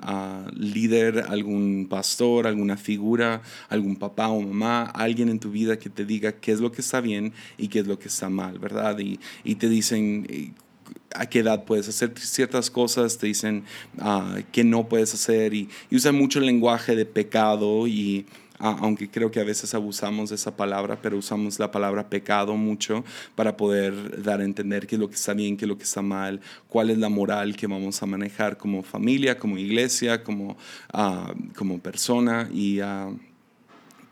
líder, 0.55 1.25
algún 1.29 1.87
pastor, 1.87 2.47
alguna 2.47 2.75
figura, 2.75 3.43
algún 3.69 3.97
papá 3.97 4.29
o 4.29 4.41
mamá, 4.41 4.83
alguien 4.85 5.29
en 5.29 5.39
tu 5.39 5.51
vida 5.51 5.77
que 5.77 5.89
te 5.89 6.05
diga 6.05 6.31
qué 6.31 6.53
es 6.53 6.59
lo 6.59 6.71
que 6.71 6.81
está 6.81 7.01
bien 7.01 7.33
y 7.57 7.67
qué 7.67 7.79
es 7.79 7.87
lo 7.87 7.99
que 7.99 8.07
está 8.07 8.29
mal, 8.29 8.57
¿verdad? 8.57 8.97
Y, 8.97 9.19
y 9.43 9.55
te 9.55 9.69
dicen 9.69 10.25
eh, 10.29 10.51
a 11.15 11.25
qué 11.27 11.39
edad 11.39 11.65
puedes 11.65 11.87
hacer 11.87 12.13
ciertas 12.17 12.69
cosas, 12.69 13.17
te 13.17 13.27
dicen 13.27 13.63
uh, 13.99 14.41
que 14.51 14.63
no 14.63 14.87
puedes 14.87 15.13
hacer 15.13 15.53
y, 15.53 15.69
usan 15.91 16.15
mucho 16.15 16.39
el 16.39 16.45
lenguaje 16.45 16.95
de 16.95 17.05
pecado 17.05 17.87
y 17.87 18.25
ah, 18.59 18.77
aunque 18.81 19.09
creo 19.09 19.31
que 19.31 19.39
a 19.39 19.43
veces 19.43 19.73
abusamos 19.73 20.29
de 20.29 20.35
esa 20.35 20.55
palabra, 20.55 20.99
pero 21.01 21.17
usamos 21.17 21.59
la 21.59 21.71
palabra 21.71 22.09
pecado 22.09 22.55
mucho 22.55 23.03
para 23.35 23.55
poder 23.57 24.23
dar 24.23 24.41
a 24.41 24.43
entender 24.43 24.87
qué 24.87 24.95
es 24.95 24.99
lo 24.99 25.09
que 25.09 25.15
está 25.15 25.33
bien, 25.33 25.57
qué 25.57 25.65
es 25.65 25.69
lo 25.69 25.77
que 25.77 25.83
está 25.83 26.01
mal, 26.01 26.41
cuál 26.67 26.89
es 26.89 26.97
la 26.97 27.09
moral 27.09 27.55
que 27.55 27.67
vamos 27.67 28.01
a 28.01 28.05
manejar 28.05 28.57
como 28.57 28.83
familia, 28.83 29.37
como 29.37 29.57
iglesia, 29.57 30.23
como, 30.23 30.57
uh, 30.93 31.53
como 31.55 31.79
persona 31.79 32.49
y 32.51 32.79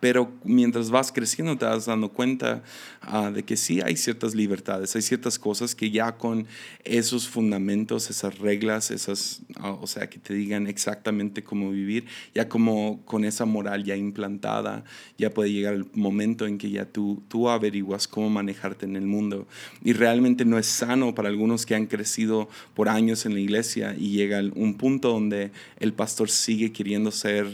pero 0.01 0.33
mientras 0.43 0.89
vas 0.89 1.11
creciendo 1.11 1.57
te 1.57 1.63
vas 1.63 1.85
dando 1.85 2.09
cuenta 2.09 2.63
ah, 3.01 3.31
de 3.31 3.43
que 3.43 3.55
sí 3.55 3.81
hay 3.81 3.95
ciertas 3.95 4.33
libertades, 4.33 4.95
hay 4.95 5.03
ciertas 5.03 5.37
cosas 5.37 5.75
que 5.75 5.91
ya 5.91 6.17
con 6.17 6.47
esos 6.83 7.29
fundamentos, 7.29 8.09
esas 8.09 8.39
reglas, 8.39 8.89
esas, 8.89 9.43
ah, 9.55 9.77
o 9.79 9.85
sea, 9.85 10.09
que 10.09 10.17
te 10.17 10.33
digan 10.33 10.65
exactamente 10.65 11.43
cómo 11.43 11.69
vivir, 11.69 12.05
ya 12.33 12.49
como 12.49 13.05
con 13.05 13.23
esa 13.23 13.45
moral 13.45 13.83
ya 13.83 13.95
implantada, 13.95 14.83
ya 15.19 15.29
puede 15.29 15.51
llegar 15.51 15.75
el 15.75 15.85
momento 15.93 16.47
en 16.47 16.57
que 16.57 16.71
ya 16.71 16.85
tú, 16.85 17.21
tú 17.27 17.47
averiguas 17.47 18.07
cómo 18.07 18.31
manejarte 18.31 18.87
en 18.87 18.95
el 18.95 19.05
mundo. 19.05 19.47
Y 19.83 19.93
realmente 19.93 20.45
no 20.45 20.57
es 20.57 20.65
sano 20.65 21.13
para 21.13 21.29
algunos 21.29 21.67
que 21.67 21.75
han 21.75 21.85
crecido 21.85 22.49
por 22.73 22.89
años 22.89 23.27
en 23.27 23.35
la 23.35 23.39
iglesia 23.39 23.95
y 23.95 24.09
llega 24.09 24.41
un 24.55 24.73
punto 24.73 25.09
donde 25.09 25.51
el 25.79 25.93
pastor 25.93 26.31
sigue 26.31 26.71
queriendo 26.71 27.11
ser 27.11 27.47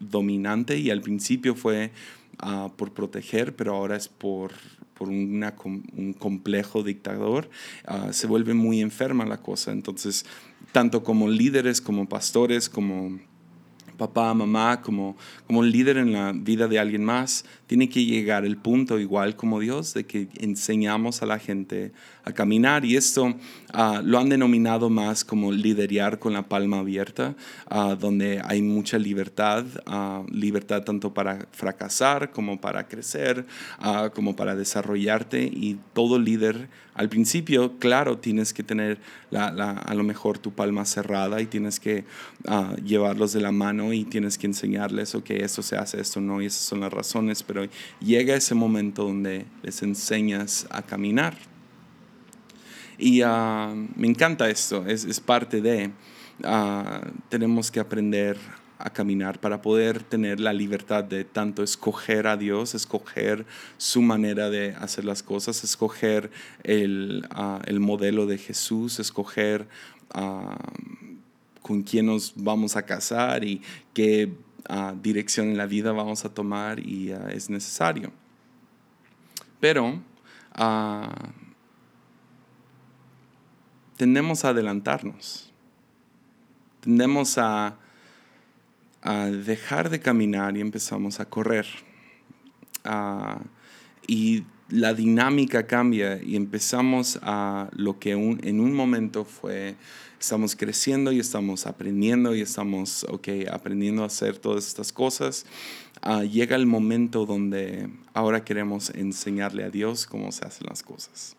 dominante 0.00 0.78
y 0.78 0.90
al 0.90 1.02
principio 1.02 1.54
fue 1.54 1.92
ah, 2.38 2.70
por 2.76 2.92
proteger, 2.92 3.54
pero 3.54 3.76
ahora 3.76 3.96
es 3.96 4.08
por, 4.08 4.52
por 4.94 5.08
una, 5.08 5.54
un 5.64 6.14
complejo 6.18 6.82
dictador, 6.82 7.48
ah, 7.86 8.12
se 8.12 8.26
vuelve 8.26 8.54
muy 8.54 8.80
enferma 8.80 9.24
la 9.24 9.38
cosa. 9.38 9.70
Entonces, 9.70 10.26
tanto 10.72 11.04
como 11.04 11.28
líderes, 11.28 11.80
como 11.80 12.08
pastores, 12.08 12.68
como 12.68 13.20
papá, 14.00 14.32
mamá, 14.32 14.80
como, 14.80 15.16
como 15.46 15.62
líder 15.62 15.98
en 15.98 16.12
la 16.12 16.32
vida 16.32 16.68
de 16.68 16.78
alguien 16.78 17.04
más, 17.04 17.44
tiene 17.70 17.88
que 17.88 18.04
llegar 18.04 18.44
el 18.44 18.56
punto, 18.56 18.98
igual 18.98 19.36
como 19.36 19.60
Dios, 19.60 19.94
de 19.94 20.02
que 20.02 20.26
enseñamos 20.40 21.22
a 21.22 21.26
la 21.26 21.38
gente 21.38 21.92
a 22.24 22.32
caminar. 22.32 22.84
Y 22.84 22.96
esto 22.96 23.32
ah, 23.72 24.02
lo 24.04 24.18
han 24.18 24.28
denominado 24.28 24.90
más 24.90 25.24
como 25.24 25.52
liderar 25.52 26.18
con 26.18 26.32
la 26.32 26.48
palma 26.48 26.80
abierta, 26.80 27.36
ah, 27.68 27.96
donde 27.98 28.42
hay 28.44 28.60
mucha 28.60 28.98
libertad, 28.98 29.64
ah, 29.86 30.24
libertad 30.32 30.82
tanto 30.82 31.14
para 31.14 31.46
fracasar 31.52 32.32
como 32.32 32.60
para 32.60 32.88
crecer, 32.88 33.46
como 34.14 34.34
para 34.34 34.56
desarrollarte. 34.56 35.44
Y 35.44 35.78
todo 35.92 36.18
líder, 36.18 36.68
al 36.94 37.08
principio, 37.08 37.78
claro, 37.78 38.18
tienes 38.18 38.52
que 38.52 38.64
tener 38.64 38.98
la, 39.30 39.46
a 39.46 39.94
lo 39.94 40.02
mejor 40.02 40.38
tu 40.38 40.52
palma 40.52 40.84
cerrada 40.84 41.40
y 41.40 41.46
tienes 41.46 41.78
que 41.78 42.04
llevarlos 42.84 43.32
de 43.32 43.40
la 43.40 43.52
mano 43.52 43.92
y 43.92 44.04
tienes 44.04 44.38
que 44.38 44.46
enseñarles, 44.46 45.14
ok, 45.14 45.30
esto 45.30 45.62
se 45.62 45.76
hace, 45.76 46.00
esto 46.00 46.20
no, 46.20 46.42
y 46.42 46.46
esas 46.46 46.62
son 46.62 46.80
las 46.80 46.92
razones, 46.92 47.42
pero 47.42 47.59
llega 48.00 48.34
ese 48.34 48.54
momento 48.54 49.04
donde 49.04 49.46
les 49.62 49.82
enseñas 49.82 50.66
a 50.70 50.82
caminar. 50.82 51.36
Y 52.98 53.22
ah, 53.22 53.74
me 53.96 54.06
encanta 54.06 54.50
esto, 54.50 54.84
es, 54.86 55.20
parte 55.20 55.62
de, 55.62 55.90
ah, 56.44 57.00
tenemos 57.30 57.70
que 57.70 57.80
aprender 57.80 58.36
a 58.76 58.90
caminar 58.90 59.40
para 59.40 59.62
poder 59.62 60.02
tener 60.02 60.38
la 60.38 60.52
libertad 60.52 61.04
de 61.04 61.24
tanto 61.24 61.62
escoger 61.62 62.26
a 62.26 62.36
Dios, 62.36 62.74
escoger 62.74 63.46
su 63.78 64.02
manera 64.02 64.50
de 64.50 64.74
hacer 64.74 65.06
las 65.06 65.22
cosas, 65.22 65.64
escoger 65.64 66.30
el, 66.62 67.26
ah, 67.30 67.62
el 67.64 67.80
modelo 67.80 68.26
de 68.26 68.36
Jesús, 68.36 69.00
escoger 69.00 69.66
con 71.62 71.82
quién 71.82 72.06
nos 72.06 72.32
vamos 72.36 72.76
a 72.76 72.82
casar 72.82 73.44
y 73.44 73.62
qué 73.94 74.30
dirección 75.02 75.48
en 75.48 75.56
la 75.56 75.66
vida 75.66 75.92
vamos 75.92 76.24
a 76.24 76.34
tomar 76.34 76.80
y 76.80 77.12
ah, 77.12 77.28
es 77.32 77.50
necesario. 77.50 78.12
Pero 79.60 80.00
ah, 80.54 81.30
tendemos 83.96 84.44
a 84.44 84.50
adelantarnos, 84.50 85.52
tendemos 86.80 87.38
a, 87.38 87.76
a, 89.02 89.26
dejar 89.26 89.90
de 89.90 90.00
caminar 90.00 90.56
y 90.56 90.60
empezamos 90.60 91.20
a 91.20 91.26
correr. 91.26 91.66
Ah, 92.84 93.40
y 94.06 94.44
la 94.70 94.94
dinámica 94.94 95.66
cambia 95.66 96.22
y 96.22 96.36
empezamos 96.36 97.18
a 97.22 97.68
lo 97.72 97.98
que 97.98 98.12
en 98.12 98.60
un 98.60 98.74
momento 98.74 99.24
fue 99.24 99.76
estamos 100.20 100.54
creciendo 100.54 101.12
y 101.12 101.18
estamos 101.18 101.66
aprendiendo 101.66 102.34
y 102.34 102.42
estamos, 102.42 103.04
ok, 103.04 103.28
aprendiendo 103.50 104.02
a 104.02 104.06
hacer 104.06 104.36
todas 104.36 104.66
estas 104.66 104.92
cosas, 104.92 105.46
ah, 106.02 106.24
llega 106.24 106.56
el 106.56 106.66
momento 106.66 107.24
donde 107.24 107.88
ahora 108.12 108.44
queremos 108.44 108.90
enseñarle 108.90 109.64
a 109.64 109.70
Dios 109.70 110.06
cómo 110.06 110.30
se 110.30 110.44
hacen 110.44 110.66
las 110.68 110.82
cosas. 110.82 111.36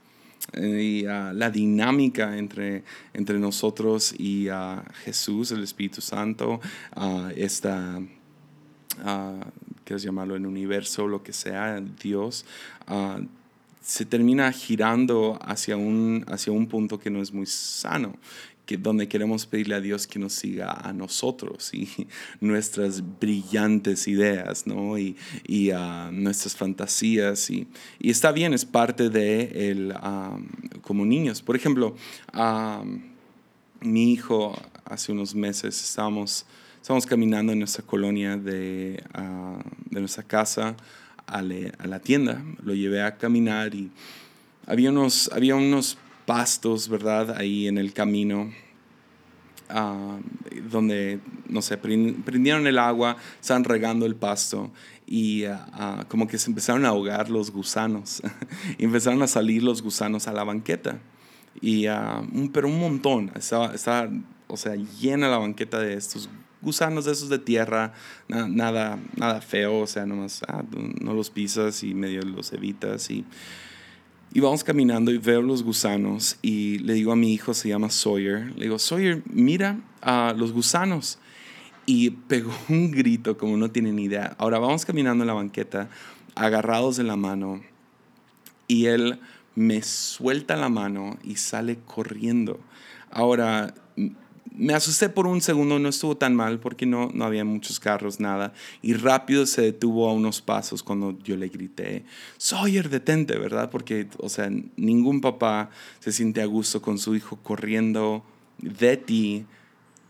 Y 0.55 1.05
ah, 1.05 1.31
la 1.33 1.51
dinámica 1.51 2.35
entre, 2.39 2.83
entre 3.13 3.37
nosotros 3.37 4.15
y 4.17 4.49
uh, 4.49 4.81
Jesús, 5.05 5.51
el 5.51 5.61
Espíritu 5.61 6.01
Santo, 6.01 6.59
esta, 7.35 8.01
quieres 9.85 10.01
llamarlo 10.01 10.35
en 10.35 10.47
universo, 10.47 11.07
lo 11.07 11.21
que 11.21 11.31
sea, 11.31 11.79
Dios, 11.79 12.45
se 13.81 14.05
termina 14.05 14.51
girando 14.51 15.39
hacia 15.41 15.75
un, 15.75 16.23
hacia 16.27 16.53
un 16.53 16.67
punto 16.67 16.99
que 16.99 17.09
no 17.09 17.21
es 17.21 17.33
muy 17.33 17.45
sano 17.45 18.13
donde 18.77 19.07
queremos 19.07 19.45
pedirle 19.45 19.75
a 19.75 19.81
Dios 19.81 20.07
que 20.07 20.19
nos 20.19 20.33
siga 20.33 20.71
a 20.71 20.93
nosotros 20.93 21.73
y 21.73 21.89
nuestras 22.39 23.01
brillantes 23.19 24.07
ideas, 24.07 24.67
¿no? 24.67 24.97
Y, 24.97 25.15
y 25.47 25.71
ah, 25.71 26.09
nuestras 26.11 26.55
fantasías. 26.55 27.49
Y, 27.49 27.67
y, 27.99 28.09
está 28.09 28.31
bien, 28.31 28.53
es 28.53 28.65
parte 28.65 29.09
de 29.09 29.69
el, 29.71 29.93
como 30.81 31.05
niños. 31.05 31.41
Por 31.41 31.55
ejemplo, 31.55 31.95
mi 33.81 34.13
hijo 34.13 34.59
hace 34.85 35.11
unos 35.11 35.33
meses 35.35 35.81
estábamos, 35.81 36.45
estábamos 36.81 37.05
caminando 37.05 37.53
en 37.53 37.59
nuestra 37.59 37.85
colonia 37.85 38.37
de, 38.37 39.03
ah, 39.13 39.59
de 39.89 39.99
nuestra 39.99 40.23
casa 40.23 40.75
a, 41.31 41.41
la 41.41 41.99
tienda. 41.99 42.43
Lo 42.63 42.73
llevé 42.73 43.01
a 43.01 43.17
caminar 43.17 43.73
y 43.73 43.91
había 44.67 44.89
unos, 44.89 45.29
había 45.33 45.55
unos 45.55 45.97
pastos, 46.25 46.89
¿verdad? 46.89 47.35
Ahí 47.37 47.67
en 47.67 47.77
el 47.77 47.93
camino, 47.93 48.51
ah, 49.69 50.19
donde, 50.69 51.19
no 51.47 51.61
sé, 51.61 51.77
prendieron 51.77 52.67
el 52.67 52.77
agua, 52.77 53.17
estaban 53.39 53.63
regando 53.63 54.05
el 54.05 54.15
pasto 54.15 54.71
y 55.07 55.45
ah, 55.45 55.67
ah, 55.73 56.05
como 56.07 56.27
que 56.27 56.37
se 56.37 56.49
empezaron 56.49 56.85
a 56.85 56.89
ahogar 56.89 57.29
los 57.29 57.51
gusanos. 57.51 58.21
empezaron 58.77 59.21
a 59.23 59.27
salir 59.27 59.63
los 59.63 59.81
gusanos 59.81 60.27
a 60.27 60.33
la 60.33 60.43
banqueta. 60.43 60.99
Y, 61.59 61.87
un, 61.87 62.49
pero 62.53 62.67
un 62.67 62.79
montón, 62.79 63.31
estaba, 63.35 63.73
estaba, 63.73 64.09
o 64.47 64.55
sea, 64.55 64.75
llena 64.75 65.27
la 65.27 65.37
banqueta 65.37 65.79
de 65.79 65.95
estos 65.95 66.29
gusanos 66.61 67.05
de 67.05 67.11
esos 67.11 67.29
de 67.29 67.39
tierra, 67.39 67.93
nada, 68.27 68.99
nada 69.15 69.41
feo, 69.41 69.79
o 69.79 69.87
sea, 69.87 70.05
nomás 70.05 70.41
no 70.99 71.13
los 71.13 71.29
pisas 71.29 71.83
y 71.83 71.93
medio 71.93 72.21
los 72.21 72.53
evitas 72.53 73.09
y 73.09 73.25
y 74.33 74.39
vamos 74.39 74.63
caminando 74.63 75.11
y 75.11 75.17
veo 75.17 75.41
los 75.41 75.61
gusanos 75.61 76.37
y 76.41 76.77
le 76.79 76.93
digo 76.93 77.11
a 77.11 77.17
mi 77.17 77.33
hijo, 77.33 77.53
se 77.53 77.67
llama 77.67 77.89
Sawyer, 77.89 78.53
le 78.55 78.63
digo, 78.63 78.79
Sawyer, 78.79 79.21
mira 79.25 79.81
a 79.99 80.33
los 80.37 80.53
gusanos. 80.53 81.19
Y 81.85 82.11
pegó 82.11 82.53
un 82.69 82.91
grito 82.91 83.37
como 83.37 83.57
no 83.57 83.71
tiene 83.71 83.91
ni 83.91 84.05
idea. 84.05 84.35
Ahora 84.37 84.57
vamos 84.57 84.85
caminando 84.85 85.23
en 85.23 85.27
la 85.27 85.33
banqueta, 85.33 85.89
agarrados 86.35 86.95
de 86.95 87.03
la 87.03 87.17
mano, 87.17 87.61
y 88.69 88.85
él 88.85 89.19
me 89.55 89.81
suelta 89.81 90.55
la 90.55 90.69
mano 90.69 91.17
y 91.23 91.35
sale 91.35 91.79
corriendo. 91.85 92.57
Ahora, 93.11 93.73
me 94.53 94.73
asusté 94.73 95.09
por 95.09 95.27
un 95.27 95.41
segundo, 95.41 95.79
no 95.79 95.89
estuvo 95.89 96.17
tan 96.17 96.35
mal 96.35 96.59
porque 96.59 96.85
no, 96.85 97.09
no 97.13 97.25
había 97.25 97.45
muchos 97.45 97.79
carros, 97.79 98.19
nada. 98.19 98.53
Y 98.81 98.93
rápido 98.93 99.45
se 99.45 99.61
detuvo 99.61 100.09
a 100.09 100.13
unos 100.13 100.41
pasos 100.41 100.83
cuando 100.83 101.17
yo 101.19 101.37
le 101.37 101.47
grité, 101.47 102.03
Sawyer, 102.37 102.89
detente, 102.89 103.37
¿verdad? 103.37 103.69
Porque, 103.69 104.07
o 104.17 104.29
sea, 104.29 104.49
ningún 104.75 105.21
papá 105.21 105.69
se 105.99 106.11
siente 106.11 106.41
a 106.41 106.45
gusto 106.45 106.81
con 106.81 106.97
su 106.97 107.15
hijo 107.15 107.37
corriendo 107.37 108.23
de 108.59 108.97
ti 108.97 109.45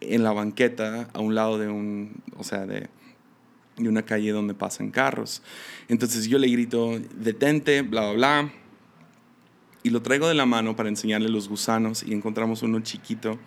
en 0.02 0.24
la 0.24 0.34
banqueta 0.34 1.10
a 1.14 1.20
un 1.20 1.36
lado 1.36 1.58
de 1.58 1.70
un, 1.70 2.24
o 2.36 2.44
sea, 2.44 2.66
de, 2.66 2.90
y 3.78 3.88
una 3.88 4.04
calle 4.04 4.32
donde 4.32 4.54
pasan 4.54 4.92
carros. 4.92 5.42
Entonces 5.88 6.28
yo 6.28 6.38
le 6.40 6.48
grito, 6.48 7.00
detente, 7.16 7.82
bla, 7.84 8.12
bla, 8.12 8.14
bla. 8.14 8.54
Y 9.84 9.90
lo 9.90 10.02
traigo 10.02 10.28
de 10.28 10.36
la 10.36 10.46
mano 10.46 10.76
para 10.76 10.90
enseñarle 10.90 11.30
los 11.30 11.50
gusanos 11.50 12.04
y 12.04 12.14
encontramos 12.14 12.62
uno 12.62 12.80
chiquito. 12.82 13.40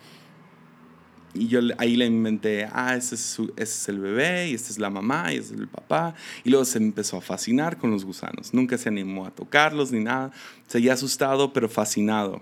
Y 1.35 1.47
yo 1.47 1.59
ahí 1.77 1.95
le 1.95 2.05
inventé, 2.05 2.67
ah, 2.71 2.95
ese 2.95 3.15
es, 3.15 3.39
es 3.57 3.89
el 3.89 3.99
bebé, 3.99 4.49
y 4.49 4.53
esta 4.53 4.69
es 4.71 4.79
la 4.79 4.89
mamá, 4.89 5.33
y 5.33 5.37
este 5.37 5.53
es 5.53 5.59
el 5.59 5.67
papá. 5.67 6.15
Y 6.43 6.49
luego 6.49 6.65
se 6.65 6.77
empezó 6.77 7.17
a 7.17 7.21
fascinar 7.21 7.77
con 7.77 7.91
los 7.91 8.05
gusanos. 8.05 8.53
Nunca 8.53 8.77
se 8.77 8.89
animó 8.89 9.25
a 9.25 9.31
tocarlos 9.31 9.91
ni 9.91 9.99
nada. 9.99 10.31
Seguía 10.67 10.93
asustado, 10.93 11.53
pero 11.53 11.69
fascinado. 11.69 12.41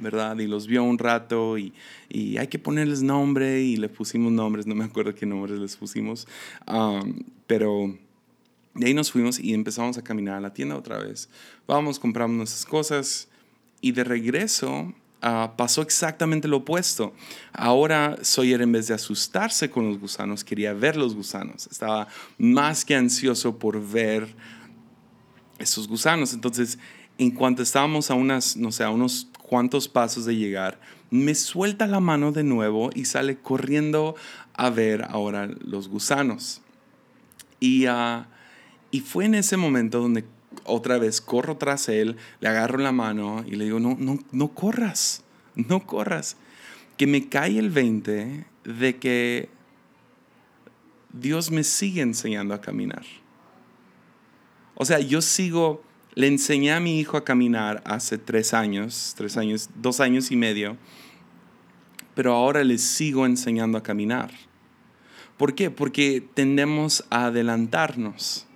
¿verdad? 0.00 0.38
Y 0.38 0.46
los 0.46 0.66
vio 0.66 0.84
un 0.84 0.96
rato 0.96 1.58
y, 1.58 1.72
y, 2.08 2.38
hay 2.38 2.46
que 2.46 2.58
ponerles 2.58 3.02
nombre 3.02 3.62
y 3.62 3.76
le 3.76 3.88
pusimos 3.88 4.30
nombres, 4.30 4.64
no 4.64 4.76
me 4.76 4.84
acuerdo 4.84 5.12
qué 5.12 5.26
nombres 5.26 5.58
les 5.58 5.76
pusimos, 5.76 6.28
pero 7.48 7.98
de 8.74 8.86
ahí 8.86 8.94
nos 8.94 9.10
fuimos 9.10 9.40
y 9.40 9.54
empezamos 9.54 9.98
a 9.98 10.02
caminar 10.02 10.36
a 10.36 10.40
la 10.40 10.54
tienda 10.54 10.76
otra 10.76 10.98
vez. 10.98 11.28
Vamos, 11.66 11.98
compramos 11.98 12.36
nuestras 12.36 12.64
cosas 12.64 13.28
y 13.80 13.92
de 13.92 14.04
regreso 14.04 14.94
ah, 15.22 15.54
pasó 15.56 15.82
exactamente 15.82 16.48
lo 16.48 16.58
opuesto. 16.58 17.12
Ahora 17.52 18.18
Sawyer 18.22 18.62
en 18.62 18.72
vez 18.72 18.88
de 18.88 18.94
asustarse 18.94 19.70
con 19.70 19.88
los 19.88 19.98
gusanos, 19.98 20.44
quería 20.44 20.72
ver 20.72 20.96
los 20.96 21.14
gusanos. 21.14 21.66
Estaba 21.66 22.08
más 22.38 22.84
que 22.84 22.94
ansioso 22.94 23.58
por 23.58 23.84
ver 23.86 24.34
esos 25.58 25.88
gusanos. 25.88 26.32
Entonces, 26.32 26.78
en 27.18 27.30
cuanto 27.30 27.62
estábamos 27.62 28.10
a 28.10 28.14
unas, 28.14 28.56
no 28.56 28.72
sé, 28.72 28.84
a 28.84 28.90
unos 28.90 29.28
cuantos 29.42 29.88
pasos 29.88 30.24
de 30.24 30.36
llegar, 30.36 30.80
me 31.10 31.34
suelta 31.34 31.86
la 31.86 32.00
mano 32.00 32.32
de 32.32 32.44
nuevo 32.44 32.90
y 32.94 33.06
sale 33.06 33.38
corriendo 33.38 34.14
a 34.54 34.70
ver 34.70 35.04
ahora 35.08 35.46
los 35.46 35.88
gusanos. 35.88 36.60
Y, 37.60 37.86
ah, 37.86 38.28
y 38.90 39.00
fue 39.00 39.24
en 39.24 39.34
ese 39.34 39.56
momento 39.56 40.00
donde 40.00 40.24
otra 40.64 40.98
vez 40.98 41.20
corro 41.20 41.56
tras 41.56 41.88
él, 41.88 42.16
le 42.40 42.48
agarro 42.48 42.78
la 42.78 42.92
mano 42.92 43.44
y 43.46 43.56
le 43.56 43.64
digo, 43.64 43.80
no, 43.80 43.96
no, 43.98 44.18
no 44.32 44.48
corras, 44.48 45.22
no 45.54 45.86
corras. 45.86 46.36
Que 46.96 47.06
me 47.06 47.28
cae 47.28 47.58
el 47.58 47.70
20 47.70 48.44
de 48.64 48.96
que 48.96 49.48
Dios 51.12 51.50
me 51.50 51.64
sigue 51.64 52.02
enseñando 52.02 52.54
a 52.54 52.60
caminar. 52.60 53.04
O 54.74 54.84
sea, 54.84 55.00
yo 55.00 55.22
sigo 55.22 55.82
le 56.18 56.26
enseñé 56.26 56.72
a 56.72 56.80
mi 56.80 56.98
hijo 56.98 57.16
a 57.16 57.24
caminar 57.24 57.80
hace 57.84 58.18
tres 58.18 58.52
años, 58.52 59.14
tres 59.16 59.36
años, 59.36 59.70
dos 59.76 60.00
años 60.00 60.32
y 60.32 60.36
medio, 60.36 60.76
pero 62.16 62.34
ahora 62.34 62.64
le 62.64 62.78
sigo 62.78 63.24
enseñando 63.24 63.78
a 63.78 63.84
caminar. 63.84 64.32
¿Por 65.36 65.54
qué? 65.54 65.70
Porque 65.70 66.20
tendemos 66.34 67.04
a 67.10 67.26
adelantarnos, 67.26 68.47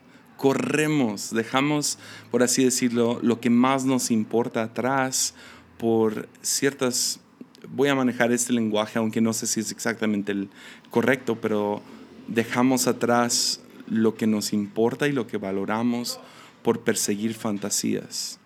corremos, 0.43 1.33
dejamos, 1.33 2.01
por 2.33 2.43
así 2.43 2.65
decirlo, 2.65 3.21
lo 3.23 3.39
que 3.39 3.49
más 3.49 3.85
nos 3.85 4.11
importa 4.11 4.65
atrás 4.65 5.35
por 5.79 6.29
ciertas, 6.41 7.21
voy 7.69 7.91
a 7.91 7.95
manejar 7.95 8.33
este 8.33 8.53
lenguaje, 8.53 8.99
aunque 8.99 9.21
no 9.21 9.33
sé 9.35 9.47
si 9.47 9.61
es 9.61 9.71
exactamente 9.71 10.33
el 10.33 10.49
correcto, 10.91 11.41
pero 11.41 11.81
dejamos 12.27 12.89
atrás 12.89 13.61
lo 13.87 14.17
que 14.17 14.27
nos 14.27 14.53
importa 14.53 15.07
y 15.07 15.13
lo 15.13 15.29
que 15.29 15.37
valoramos 15.37 16.19
por 16.65 16.81
perseguir 16.81 17.35
fantasías. 17.35 18.41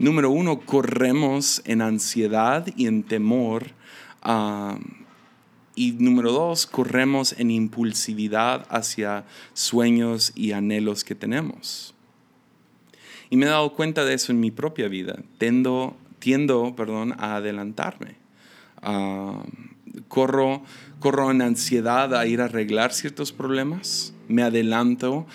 Número 0.00 0.28
uno, 0.28 0.58
corremos 0.58 1.62
en 1.66 1.82
ansiedad 1.82 2.66
y 2.74 2.88
en 2.88 3.04
temor. 3.04 3.66
Ah, 4.22 4.76
y 5.74 5.92
número 5.92 6.32
dos, 6.32 6.66
corremos 6.66 7.34
en 7.38 7.50
impulsividad 7.50 8.66
hacia 8.68 9.24
sueños 9.54 10.32
y 10.34 10.52
anhelos 10.52 11.04
que 11.04 11.14
tenemos. 11.14 11.94
Y 13.30 13.36
me 13.36 13.46
he 13.46 13.48
dado 13.48 13.72
cuenta 13.72 14.04
de 14.04 14.14
eso 14.14 14.32
en 14.32 14.40
mi 14.40 14.50
propia 14.50 14.88
vida. 14.88 15.18
Tendo, 15.38 15.96
tiendo 16.18 16.76
perdón, 16.76 17.14
a 17.18 17.36
adelantarme. 17.36 18.16
Corro, 20.08 20.62
corro 20.98 21.30
en 21.30 21.42
ansiedad 21.42 22.14
a 22.14 22.26
ir 22.26 22.40
a 22.40 22.46
arreglar 22.46 22.92
ciertos 22.92 23.32
problemas. 23.32 24.14
Me 24.28 24.42
adelanto, 24.42 25.26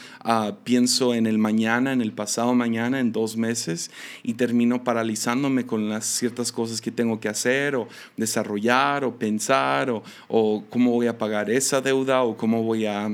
pienso 0.64 1.14
en 1.14 1.28
el 1.28 1.38
mañana, 1.38 1.94
en 1.94 2.02
el 2.02 2.14
pasado 2.14 2.56
mañana, 2.56 3.00
en 3.00 3.12
dos 3.12 3.38
meses 3.38 3.92
y 4.24 4.34
termino 4.34 4.84
paralizándome 4.84 5.66
con 5.66 5.90
las 5.90 6.06
ciertas 6.06 6.52
cosas 6.52 6.82
que 6.82 6.90
tengo 6.90 7.20
que 7.20 7.30
hacer 7.30 7.76
o 7.76 7.88
desarrollar 8.16 9.04
o 9.04 9.20
pensar 9.20 9.92
o, 9.92 10.04
o 10.28 10.64
cómo 10.70 10.92
voy 10.92 11.08
a 11.08 11.18
pagar 11.18 11.50
esa 11.52 11.82
deuda 11.82 12.24
o 12.24 12.38
cómo 12.38 12.64
voy 12.64 12.86
a 12.86 13.10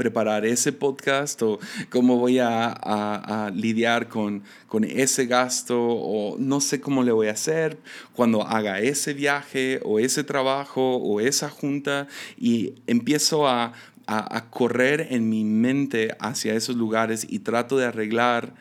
preparar 0.00 0.46
ese 0.46 0.72
podcast 0.72 1.42
o 1.42 1.58
cómo 1.90 2.16
voy 2.16 2.38
a, 2.38 2.72
a, 2.72 3.50
lidiar 3.50 4.08
con, 4.08 4.42
con, 4.66 4.84
ese 4.84 5.26
gasto 5.26 5.78
o 5.78 6.38
no 6.38 6.62
sé 6.62 6.80
cómo 6.80 7.02
le 7.02 7.12
voy 7.12 7.28
a 7.28 7.32
hacer 7.32 7.76
cuando 8.14 8.42
haga 8.42 8.80
ese 8.80 9.12
viaje 9.12 9.78
o 9.84 9.98
ese 9.98 10.24
trabajo 10.24 10.96
o 10.96 11.20
esa 11.20 11.50
junta 11.50 12.06
y 12.38 12.72
empiezo 12.86 13.46
a 13.46 13.74
a, 14.06 14.50
correr 14.50 15.08
en 15.10 15.28
mi 15.28 15.44
mente 15.44 16.16
hacia 16.18 16.54
esos 16.54 16.74
lugares 16.74 17.26
y 17.28 17.40
trato 17.40 17.76
de 17.76 17.86
arreglar 17.86 18.54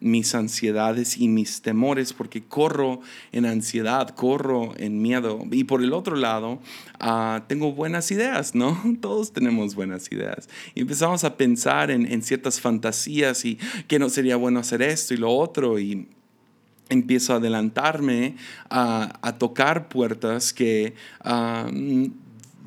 mis 0.00 0.34
ansiedades 0.34 1.18
y 1.18 1.28
mis 1.28 1.62
temores 1.62 2.12
porque 2.12 2.42
corro 2.42 3.00
en 3.32 3.46
ansiedad, 3.46 4.10
corro 4.10 4.74
en 4.76 5.00
miedo. 5.00 5.44
Y 5.50 5.64
por 5.64 5.82
el 5.82 5.92
otro 5.92 6.16
lado, 6.16 6.60
ah, 7.00 7.44
tengo 7.48 7.72
buenas 7.72 8.10
ideas, 8.10 8.54
¿no? 8.54 8.80
Todos 9.00 9.32
tenemos 9.32 9.74
buenas 9.74 10.10
ideas. 10.12 10.48
Y 10.74 10.80
empezamos 10.80 11.24
a 11.24 11.36
pensar 11.36 11.90
en, 11.90 12.22
ciertas 12.22 12.60
fantasías 12.60 13.44
y 13.44 13.58
que 13.86 13.98
no 13.98 14.08
sería 14.08 14.36
bueno 14.36 14.60
hacer 14.60 14.82
esto 14.82 15.14
y 15.14 15.16
lo 15.16 15.30
otro. 15.30 15.78
Y 15.78 16.08
empiezo 16.88 17.32
a 17.32 17.36
adelantarme 17.36 18.36
a, 18.70 19.34
tocar 19.38 19.88
puertas 19.88 20.52
que... 20.52 20.94
Ah, 21.20 21.70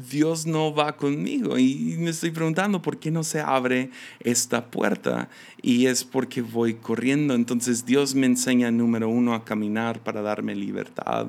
Dios 0.09 0.45
no 0.45 0.73
va 0.73 0.95
conmigo. 0.95 1.57
Y 1.57 1.95
me 1.99 2.11
estoy 2.11 2.31
preguntando 2.31 2.81
por 2.81 2.99
qué 2.99 3.11
no 3.11 3.23
se 3.23 3.41
abre 3.41 3.91
esta 4.21 4.71
puerta. 4.71 5.29
Y 5.61 5.87
es 5.87 6.03
porque 6.03 6.41
voy 6.41 6.75
corriendo. 6.75 7.33
Entonces 7.33 7.85
Dios 7.85 8.15
me 8.15 8.25
enseña, 8.25 8.71
número 8.71 9.09
uno, 9.09 9.33
a 9.33 9.43
caminar 9.43 10.01
para 10.01 10.21
darme 10.21 10.55
libertad, 10.55 11.27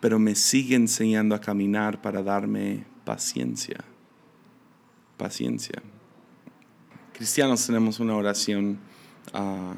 pero 0.00 0.18
me 0.18 0.34
sigue 0.34 0.76
enseñando 0.76 1.34
a 1.34 1.40
caminar 1.40 2.00
para 2.00 2.22
darme 2.22 2.84
paciencia. 3.04 3.84
Paciencia. 5.18 5.82
Cristianos 7.12 7.66
tenemos 7.66 8.00
una 8.00 8.16
oración. 8.16 8.78
Ah, 9.34 9.74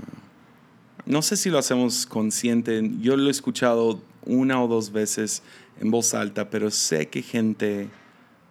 no 1.07 1.22
sé 1.22 1.37
si 1.37 1.51
lo 1.51 1.59
hacemos 1.59 2.07
consciente. 2.07 2.88
Yo 3.01 3.16
lo 3.16 3.29
he 3.29 3.31
escuchado 3.31 4.01
una 4.24 4.62
o 4.62 4.68
dos 4.68 4.92
veces 4.92 5.42
en 5.81 5.90
voz 5.90 6.14
alta, 6.14 6.51
pero 6.51 6.70
sé 6.70 7.09
que 7.09 7.22
gente 7.22 7.88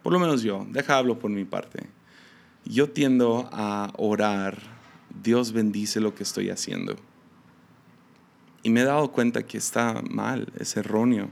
por 0.02 0.12
lo 0.12 0.18
menos 0.18 0.42
yo, 0.42 0.66
deja 0.70 0.96
hablo 0.98 1.18
por 1.18 1.30
mi 1.30 1.44
parte. 1.44 1.86
Yo 2.64 2.90
tiendo 2.90 3.48
a 3.52 3.92
orar, 3.96 4.58
Dios 5.22 5.52
bendice 5.52 6.00
lo 6.00 6.14
que 6.14 6.22
estoy 6.22 6.50
haciendo. 6.50 6.96
Y 8.62 8.70
me 8.70 8.80
he 8.80 8.84
dado 8.84 9.12
cuenta 9.12 9.44
que 9.44 9.58
está 9.58 10.02
mal, 10.08 10.52
es 10.58 10.76
erróneo. 10.76 11.30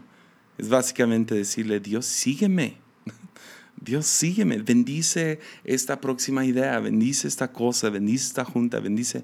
Es 0.58 0.68
básicamente 0.68 1.34
decirle, 1.34 1.80
Dios, 1.80 2.06
sígueme. 2.06 2.78
Dios, 3.80 4.06
sígueme, 4.06 4.58
bendice 4.58 5.38
esta 5.64 6.00
próxima 6.00 6.44
idea, 6.44 6.78
bendice 6.80 7.28
esta 7.28 7.52
cosa, 7.52 7.90
bendice 7.90 8.26
esta 8.26 8.44
junta, 8.44 8.80
bendice. 8.80 9.22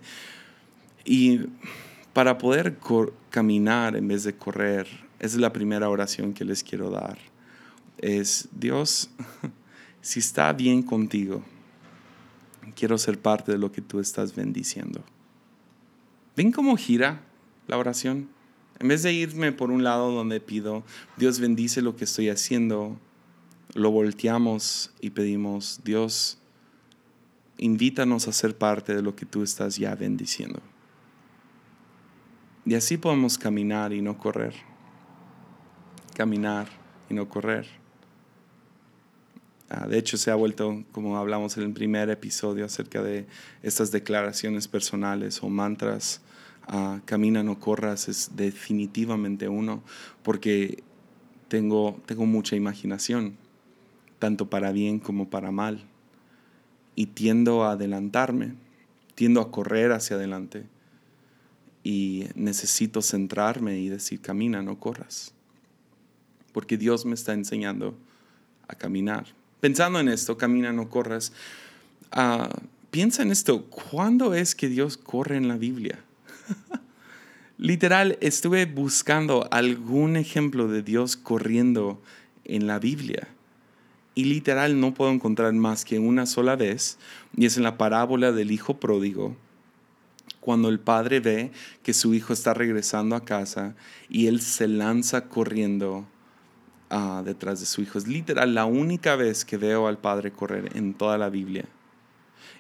Y 1.05 1.41
para 2.13 2.37
poder 2.39 2.79
caminar 3.31 3.97
en 3.97 4.09
vez 4.09 4.25
de 4.25 4.35
correr, 4.35 4.87
es 5.19 5.35
la 5.37 5.53
primera 5.53 5.89
oración 5.89 6.35
que 6.35 6.45
les 6.45 6.63
quiero 6.63 6.91
dar 6.91 7.32
es, 8.03 8.49
Dios, 8.53 9.09
si 10.03 10.21
está 10.21 10.53
bien 10.53 10.83
contigo, 10.83 11.43
quiero 12.75 12.99
ser 12.99 13.19
parte 13.19 13.53
de 13.53 13.59
lo 13.59 13.73
que 13.73 13.81
tú 13.81 14.01
estás 14.01 14.35
bendiciendo. 14.35 15.03
¿Ven 16.37 16.53
cómo 16.53 16.77
gira 16.77 17.23
la 17.69 17.79
oración? 17.79 18.29
En 18.81 18.89
vez 18.89 19.03
de 19.03 19.13
irme 19.13 19.53
por 19.53 19.71
un 19.71 19.85
lado 19.85 20.11
donde 20.13 20.41
pido, 20.41 20.83
Dios 21.17 21.39
bendice 21.39 21.83
lo 21.83 21.97
que 21.97 22.05
estoy 22.05 22.29
haciendo, 22.29 22.99
lo 23.75 23.91
volteamos 23.91 24.93
y 25.01 25.11
pedimos, 25.11 25.81
Dios, 25.85 26.39
invítanos 27.59 28.27
a 28.27 28.33
ser 28.33 28.57
parte 28.57 28.95
de 28.95 29.03
lo 29.03 29.15
que 29.15 29.27
tú 29.27 29.43
estás 29.43 29.77
ya 29.77 29.95
bendiciendo. 29.95 30.61
Y 32.65 32.75
así 32.75 32.97
podemos 32.97 33.39
caminar 33.39 33.93
y 33.93 34.03
no 34.03 34.19
correr. 34.19 34.55
Caminar 36.15 36.69
y 37.09 37.15
no 37.15 37.29
correr. 37.29 37.82
Ah, 39.75 39.87
de 39.89 39.97
hecho, 39.97 40.19
se 40.19 40.31
ha 40.31 40.35
vuelto, 40.35 40.85
como 40.93 41.17
hablamos 41.17 41.57
en 41.57 41.63
el 41.63 41.73
primer 41.73 42.11
episodio, 42.11 42.67
acerca 42.67 43.03
de 43.03 43.25
estas 43.63 43.91
declaraciones 43.91 44.69
personales 44.69 45.43
o 45.43 45.49
mantras. 45.49 46.21
Uh, 46.69 47.01
camina, 47.07 47.43
no 47.43 47.59
corras, 47.59 48.07
es 48.09 48.33
definitivamente 48.37 49.49
uno, 49.49 49.83
porque 50.23 50.85
tengo, 51.49 51.99
tengo 52.05 52.27
mucha 52.27 52.55
imaginación, 52.55 53.39
tanto 54.19 54.51
para 54.51 54.73
bien 54.73 54.99
como 54.99 55.31
para 55.31 55.51
mal. 55.51 55.87
y 56.95 57.07
tiendo 57.07 57.65
a 57.65 57.73
adelantarme, 57.73 58.55
tiendo 59.15 59.41
a 59.41 59.51
correr 59.51 59.93
hacia 59.93 60.17
adelante 60.17 60.67
y 61.83 62.27
necesito 62.35 63.01
centrarme 63.01 63.79
y 63.79 63.89
decir, 63.89 64.21
camina, 64.21 64.63
no 64.63 64.79
corras, 64.79 65.33
porque 66.53 66.77
Dios 66.77 67.07
me 67.07 67.15
está 67.15 67.33
enseñando 67.33 67.97
a 68.69 68.75
caminar. 68.75 69.27
Pensando 69.63 70.01
en 70.01 70.09
esto, 70.09 70.37
camina, 70.37 70.73
no 70.73 70.91
corras, 70.91 71.33
uh, 72.17 72.49
piensa 72.91 73.23
en 73.23 73.31
esto, 73.31 73.67
¿cuándo 73.67 74.35
es 74.35 74.57
que 74.57 74.69
Dios 74.69 74.97
corre 74.97 75.37
en 75.37 75.47
la 75.47 75.57
Biblia? 75.57 76.01
Literal, 77.59 78.19
estuve 78.21 78.67
buscando 78.67 79.47
algún 79.53 80.17
ejemplo 80.17 80.67
de 80.67 80.83
Dios 80.83 81.17
corriendo 81.17 82.03
en 82.45 82.67
la 82.67 82.81
Biblia. 82.81 83.29
Y 84.17 84.25
literal 84.25 84.81
no 84.81 84.95
puedo 84.95 85.13
encontrar 85.13 85.53
más 85.53 85.85
que 85.85 86.01
una 86.01 86.27
sola 86.27 86.57
vez, 86.57 86.99
y 87.37 87.47
es 87.47 87.57
en 87.57 87.63
la 87.63 87.79
parábola 87.79 88.33
del 88.33 88.51
hijo 88.51 88.81
pródigo, 88.81 89.37
cuando 90.41 90.71
el 90.71 90.81
padre 90.81 91.21
ve 91.21 91.53
que 91.85 91.95
su 91.95 92.15
hijo 92.15 92.33
está 92.33 92.53
regresando 92.53 93.15
a 93.15 93.25
casa 93.25 93.77
y 94.09 94.27
él 94.27 94.41
se 94.41 94.67
lanza 94.67 95.29
corriendo 95.29 96.05
uh, 96.93 97.23
detrás 97.25 97.61
de 97.61 97.67
su 97.67 97.83
hijo. 97.83 97.99
Es 97.99 98.07
literal 98.07 98.55
la 98.55 98.67
única 98.67 99.17
vez 99.17 99.45
que 99.45 99.57
veo 99.57 99.89
al 99.89 99.99
padre 99.99 100.31
correr 100.31 100.77
en 100.77 100.95
toda 100.95 101.19
la 101.19 101.29
Biblia. 101.29 101.65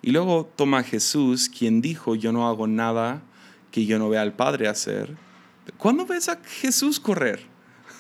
Y 0.03 0.11
luego 0.11 0.51
toma 0.57 0.83
Jesús, 0.83 1.49
quien 1.49 1.81
dijo, 1.81 2.16
yo 2.16 2.33
no 2.33 2.49
hago 2.49 2.66
nada 2.66 3.23
que 3.71 3.87
yo 3.87 3.99
no 3.99 4.09
vea 4.09 4.23
al 4.23 4.35
Padre 4.35 4.68
hacer. 4.68 5.16
¿Cuándo 5.79 6.05
ves 6.07 6.29
a 6.29 6.40
Jesús 6.45 6.99
correr? 6.99 7.40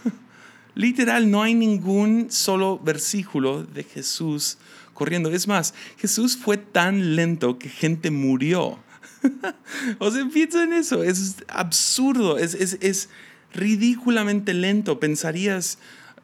Literal, 0.74 1.30
no 1.30 1.42
hay 1.42 1.54
ningún 1.54 2.30
solo 2.30 2.78
versículo 2.78 3.62
de 3.62 3.84
Jesús 3.84 4.58
corriendo. 4.94 5.30
Es 5.30 5.46
más, 5.46 5.74
Jesús 5.96 6.36
fue 6.36 6.56
tan 6.56 7.14
lento 7.14 7.58
que 7.58 7.68
gente 7.68 8.10
murió. 8.10 8.78
o 9.98 10.10
sea, 10.10 10.28
piensa 10.28 10.64
en 10.64 10.72
eso, 10.72 11.04
es 11.04 11.36
absurdo, 11.48 12.38
es, 12.38 12.54
es, 12.54 12.78
es 12.80 13.08
ridículamente 13.54 14.54
lento. 14.54 14.98
Pensarías, 14.98 15.78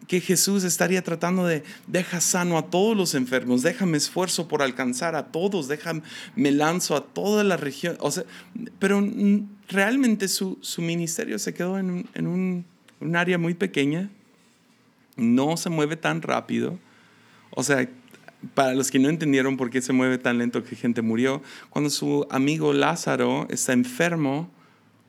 que 0.08 0.20
Jesús 0.20 0.64
estaría 0.64 1.02
tratando 1.02 1.46
de, 1.46 1.62
deja 1.86 2.20
sano 2.20 2.56
a 2.56 2.70
todos 2.70 2.96
los 2.96 3.14
enfermos, 3.14 3.62
déjame 3.62 3.98
esfuerzo 3.98 4.48
por 4.48 4.62
alcanzar 4.62 5.14
a 5.14 5.26
todos, 5.26 5.68
déjame, 5.68 6.02
me 6.34 6.50
lanzo 6.50 6.96
a 6.96 7.04
toda 7.04 7.44
la 7.44 7.58
región. 7.58 7.96
O 8.00 8.10
sea, 8.10 8.24
pero 8.78 9.06
realmente 9.68 10.26
su, 10.28 10.58
su 10.62 10.80
ministerio 10.80 11.38
se 11.38 11.52
quedó 11.52 11.78
en, 11.78 12.08
en 12.14 12.26
un, 12.26 12.64
un, 13.00 13.16
área 13.16 13.36
muy 13.36 13.52
pequeña, 13.52 14.10
no 15.16 15.58
se 15.58 15.68
mueve 15.68 15.96
tan 15.96 16.22
rápido. 16.22 16.78
O 17.50 17.62
sea, 17.62 17.86
para 18.54 18.74
los 18.74 18.90
que 18.90 18.98
no 18.98 19.10
entendieron 19.10 19.58
por 19.58 19.68
qué 19.68 19.82
se 19.82 19.92
mueve 19.92 20.16
tan 20.16 20.38
lento 20.38 20.64
que 20.64 20.74
gente 20.74 21.02
murió, 21.02 21.42
cuando 21.68 21.90
su 21.90 22.26
amigo 22.30 22.72
Lázaro 22.72 23.46
está 23.50 23.74
enfermo, 23.74 24.50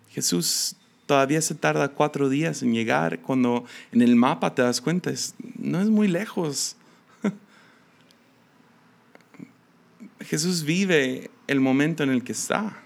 Jesús 0.09 0.75
todavía 1.09 1.41
se 1.41 1.55
tarda 1.55 1.87
cuatro 1.87 2.29
días 2.29 2.61
en 2.61 2.71
llegar, 2.71 3.23
cuando 3.23 3.65
en 3.91 4.03
el 4.03 4.15
mapa 4.15 4.53
te 4.53 4.61
das 4.61 4.79
cuenta, 4.79 5.11
no 5.57 5.81
es 5.81 5.89
muy 5.89 6.07
lejos. 6.07 6.75
Jesús 10.19 10.63
vive 10.63 11.31
el 11.47 11.61
momento 11.61 12.03
en 12.03 12.11
el 12.11 12.23
que 12.23 12.33
está. 12.33 12.83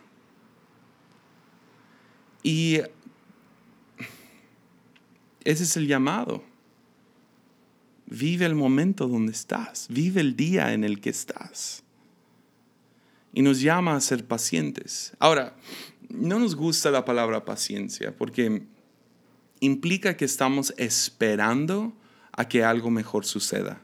Y 2.44 2.78
ese 5.44 5.64
es 5.64 5.76
el 5.76 5.88
llamado. 5.88 6.46
Vive 8.06 8.46
el 8.46 8.56
momento 8.56 9.10
donde 9.10 9.34
estás, 9.34 9.88
vive 9.90 10.22
el 10.22 10.38
día 10.38 10.72
en 10.72 10.86
el 10.86 11.02
que 11.02 11.10
estás. 11.10 11.84
Y 13.34 13.42
nos 13.42 13.60
llama 13.60 13.98
a 13.98 14.00
ser 14.00 14.26
pacientes. 14.26 15.12
Ahora, 15.20 15.58
no 16.13 16.39
nos 16.39 16.56
gusta 16.56 16.91
la 16.91 17.06
palabra 17.06 17.43
paciencia 17.43 18.15
porque 18.15 18.63
implica 19.60 20.15
que 20.15 20.26
estamos 20.26 20.73
esperando 20.78 21.93
a 22.32 22.47
que 22.47 22.63
algo 22.63 22.89
mejor 22.89 23.26
suceda. 23.26 23.82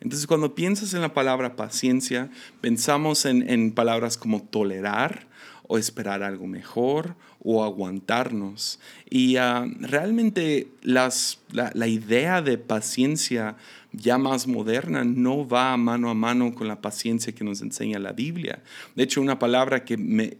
Entonces, 0.00 0.26
cuando 0.26 0.56
piensas 0.56 0.94
en 0.94 1.00
la 1.00 1.14
palabra 1.14 1.54
paciencia, 1.54 2.28
pensamos 2.60 3.24
en, 3.24 3.70
palabras 3.70 4.18
como 4.18 4.42
tolerar 4.42 5.28
o 5.68 5.78
esperar 5.78 6.24
algo 6.24 6.48
mejor 6.48 7.14
o 7.38 7.62
aguantarnos. 7.62 8.80
Y 9.08 9.36
ah, 9.36 9.64
realmente 9.78 10.68
la, 10.82 11.08
la, 11.52 11.86
idea 11.86 12.42
de 12.42 12.58
paciencia 12.58 13.56
ya 13.92 14.18
más 14.18 14.48
moderna 14.48 15.04
no 15.04 15.46
va 15.46 15.76
mano 15.76 16.10
a 16.10 16.14
mano 16.14 16.52
con 16.52 16.66
la 16.66 16.80
paciencia 16.80 17.32
que 17.32 17.44
nos 17.44 17.62
enseña 17.62 18.00
la 18.00 18.12
Biblia. 18.12 18.60
De 18.96 19.04
hecho, 19.04 19.20
una 19.20 19.38
palabra 19.38 19.84
que 19.84 19.96
me, 19.96 20.36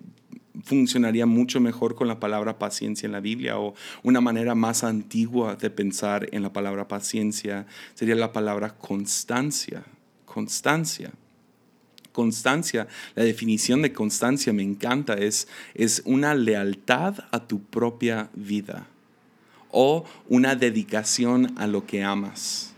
funcionaría 0.64 1.26
mucho 1.26 1.60
mejor 1.60 1.94
con 1.94 2.08
la 2.08 2.20
palabra 2.20 2.58
paciencia 2.58 3.06
en 3.06 3.12
la 3.12 3.20
Biblia 3.20 3.58
o 3.58 3.74
una 4.02 4.20
manera 4.20 4.54
más 4.54 4.84
antigua 4.84 5.56
de 5.56 5.70
pensar 5.70 6.28
en 6.32 6.42
la 6.42 6.52
palabra 6.52 6.88
paciencia 6.88 7.66
sería 7.94 8.14
la 8.14 8.32
palabra 8.32 8.76
constancia. 8.76 9.84
Constancia. 10.26 11.12
Constancia, 12.12 12.88
la 13.14 13.24
definición 13.24 13.80
de 13.80 13.94
constancia 13.94 14.52
me 14.52 14.62
encanta, 14.62 15.14
es, 15.14 15.48
es 15.74 16.02
una 16.04 16.34
lealtad 16.34 17.14
a 17.30 17.46
tu 17.46 17.62
propia 17.62 18.28
vida 18.34 18.86
o 19.70 20.04
una 20.28 20.54
dedicación 20.54 21.54
a 21.56 21.66
lo 21.66 21.86
que 21.86 22.04
amas. 22.04 22.74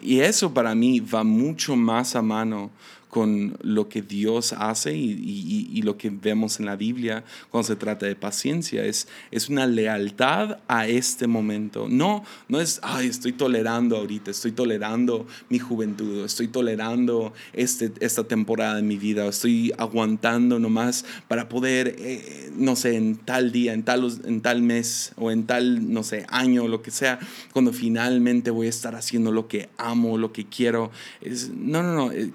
Y 0.00 0.20
eso 0.20 0.52
para 0.52 0.74
mí 0.74 1.00
va 1.00 1.24
mucho 1.24 1.76
más 1.76 2.14
a 2.14 2.20
mano 2.22 2.70
con 3.08 3.56
lo 3.62 3.88
que 3.88 4.02
Dios 4.02 4.52
hace 4.52 4.94
y, 4.96 5.82
lo 5.82 5.96
que 5.96 6.10
vemos 6.10 6.58
en 6.58 6.66
la 6.66 6.76
Biblia 6.76 7.24
cuando 7.50 7.68
se 7.68 7.76
trata 7.76 8.04
de 8.04 8.16
paciencia. 8.16 8.84
Es, 8.84 9.08
es 9.30 9.48
una 9.48 9.66
lealtad 9.66 10.58
a 10.68 10.86
este 10.86 11.26
momento. 11.26 11.86
No, 11.88 12.24
no 12.48 12.60
es, 12.60 12.80
ay, 12.82 13.06
estoy 13.06 13.32
tolerando 13.32 13.96
ahorita, 13.96 14.30
estoy 14.30 14.52
tolerando 14.52 15.26
mi 15.48 15.58
juventud, 15.58 16.24
estoy 16.24 16.48
tolerando 16.48 17.32
este, 17.52 17.92
esta 18.00 18.24
temporada 18.24 18.76
de 18.76 18.82
mi 18.82 18.96
vida, 18.96 19.26
estoy 19.26 19.72
aguantando 19.78 20.58
nomás 20.58 21.04
para 21.28 21.48
poder, 21.48 21.96
eh, 21.98 22.50
no 22.56 22.76
sé, 22.76 22.96
en 22.96 23.16
tal 23.16 23.52
día, 23.52 23.72
en 23.72 23.84
tal, 23.84 24.10
en 24.24 24.40
tal 24.40 24.62
mes 24.62 25.12
o 25.16 25.30
en 25.30 25.44
tal, 25.44 25.92
no 25.92 26.02
sé, 26.02 26.26
año, 26.28 26.68
lo 26.68 26.82
que 26.82 26.90
sea, 26.90 27.18
cuando 27.52 27.72
finalmente 27.72 28.50
voy 28.50 28.66
a 28.66 28.70
estar 28.70 28.94
haciendo 28.94 29.32
lo 29.32 29.48
que 29.48 29.68
amo, 29.78 30.18
lo 30.18 30.32
que 30.32 30.46
quiero. 30.46 30.90
Es, 31.20 31.50
no, 31.50 31.82
no, 31.82 31.94
no, 31.94 32.12
eh, 32.12 32.32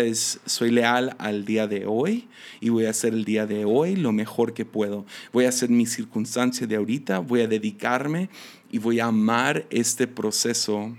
es, 0.00 0.40
soy 0.46 0.70
leal 0.70 1.14
al 1.18 1.44
día 1.44 1.66
de 1.66 1.86
hoy 1.86 2.28
y 2.60 2.68
voy 2.68 2.86
a 2.86 2.90
hacer 2.90 3.12
el 3.14 3.24
día 3.24 3.46
de 3.46 3.64
hoy 3.64 3.96
lo 3.96 4.12
mejor 4.12 4.54
que 4.54 4.64
puedo. 4.64 5.04
Voy 5.32 5.44
a 5.44 5.50
hacer 5.50 5.70
mi 5.70 5.86
circunstancia 5.86 6.66
de 6.66 6.76
ahorita, 6.76 7.18
voy 7.18 7.42
a 7.42 7.48
dedicarme 7.48 8.30
y 8.70 8.78
voy 8.78 9.00
a 9.00 9.06
amar 9.06 9.66
este 9.70 10.06
proceso, 10.06 10.96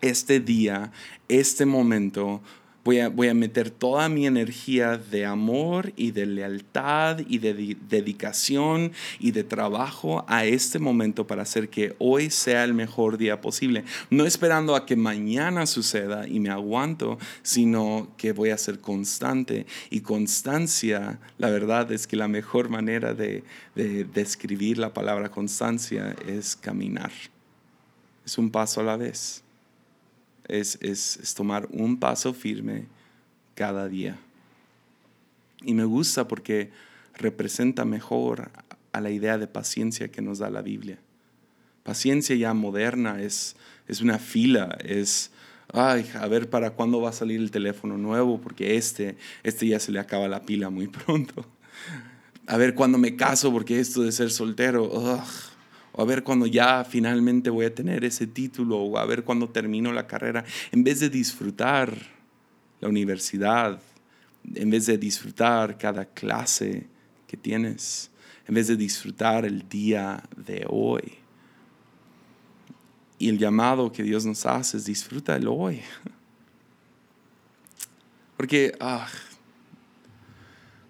este 0.00 0.40
día, 0.40 0.92
este 1.28 1.66
momento 1.66 2.42
Voy 2.84 2.98
a, 2.98 3.34
meter 3.34 3.70
toda 3.70 4.08
mi 4.08 4.26
energía 4.26 4.98
de 4.98 5.24
amor 5.24 5.92
y 5.94 6.10
de 6.10 6.26
lealtad 6.26 7.20
y 7.28 7.38
de 7.38 7.76
dedicación 7.88 8.90
y 9.20 9.30
de 9.30 9.44
trabajo 9.44 10.24
a 10.26 10.46
este 10.46 10.80
momento 10.80 11.24
para 11.24 11.42
hacer 11.42 11.68
que 11.68 11.94
hoy 12.00 12.28
sea 12.28 12.64
el 12.64 12.74
mejor 12.74 13.18
día 13.18 13.40
posible. 13.40 13.84
No 14.10 14.26
esperando 14.26 14.74
a 14.74 14.84
que 14.84 14.96
mañana 14.96 15.66
suceda 15.66 16.26
y 16.26 16.40
me 16.40 16.50
aguanto, 16.50 17.18
sino 17.42 18.08
que 18.16 18.32
voy 18.32 18.50
a 18.50 18.58
ser 18.58 18.80
constante. 18.80 19.64
Y 19.88 20.00
constancia, 20.00 21.20
la 21.38 21.50
verdad 21.50 21.92
es 21.92 22.08
que 22.08 22.16
la 22.16 22.26
mejor 22.26 22.68
manera 22.68 23.14
de, 23.14 23.44
de 23.76 24.02
describir 24.02 24.78
la 24.78 24.92
palabra 24.92 25.30
constancia 25.30 26.16
es 26.26 26.56
caminar. 26.56 27.12
Es 28.26 28.38
un 28.38 28.50
paso 28.50 28.80
a 28.80 28.84
la 28.84 28.96
vez 28.96 29.41
es, 30.48 31.34
tomar 31.34 31.68
un 31.70 31.98
paso 31.98 32.34
firme 32.34 32.86
cada 33.54 33.88
día. 33.88 34.18
Y 35.62 35.74
me 35.74 35.84
gusta 35.84 36.26
porque 36.28 36.70
representa 37.14 37.84
mejor 37.84 38.50
a 38.92 39.00
la 39.00 39.10
idea 39.10 39.38
de 39.38 39.46
paciencia 39.46 40.08
que 40.08 40.22
nos 40.22 40.38
da 40.38 40.50
la 40.50 40.62
Biblia. 40.62 40.98
Paciencia 41.82 42.36
ya 42.36 42.54
moderna 42.54 43.22
es, 43.22 43.56
es 43.88 44.00
una 44.00 44.18
fila, 44.18 44.76
es, 44.84 45.30
ay, 45.72 46.08
a 46.14 46.26
ver 46.28 46.48
para 46.48 46.70
cuándo 46.70 47.00
va 47.00 47.10
a 47.10 47.12
salir 47.12 47.40
el 47.40 47.50
teléfono 47.50 47.98
nuevo, 47.98 48.40
porque 48.40 48.76
este, 48.76 49.16
este 49.42 49.66
ya 49.66 49.80
se 49.80 49.92
le 49.92 49.98
acaba 49.98 50.28
la 50.28 50.42
pila 50.42 50.70
muy 50.70 50.88
pronto. 50.88 51.44
A 52.46 52.56
ver 52.56 52.74
cuándo 52.74 52.98
me 52.98 53.16
caso, 53.16 53.52
porque 53.52 53.80
esto 53.80 54.02
de 54.02 54.12
ser 54.12 54.30
soltero, 54.30 54.84
o 55.92 56.02
a 56.02 56.04
ver 56.04 56.22
cuando 56.22 56.46
ya 56.46 56.84
finalmente 56.84 57.50
voy 57.50 57.66
a 57.66 57.74
tener 57.74 58.04
ese 58.04 58.26
título, 58.26 58.78
o 58.78 58.98
a 58.98 59.04
ver 59.04 59.24
cuando 59.24 59.48
termino 59.48 59.92
la 59.92 60.06
carrera, 60.06 60.44
en 60.70 60.82
vez 60.82 61.00
de 61.00 61.10
disfrutar 61.10 61.94
la 62.80 62.88
universidad, 62.88 63.80
en 64.54 64.70
vez 64.70 64.86
de 64.86 64.98
disfrutar 64.98 65.78
cada 65.78 66.06
clase 66.06 66.86
que 67.26 67.36
tienes, 67.36 68.10
en 68.46 68.54
vez 68.54 68.68
de 68.68 68.76
disfrutar 68.76 69.44
el 69.44 69.68
día 69.68 70.22
de 70.36 70.64
hoy. 70.68 71.14
Y 73.18 73.28
el 73.28 73.38
llamado 73.38 73.92
que 73.92 74.02
Dios 74.02 74.24
nos 74.24 74.46
hace 74.46 74.78
es 74.78 74.86
disfruta 74.86 75.36
el 75.36 75.46
hoy. 75.46 75.80
Porque, 78.36 78.72
ah, 78.80 79.06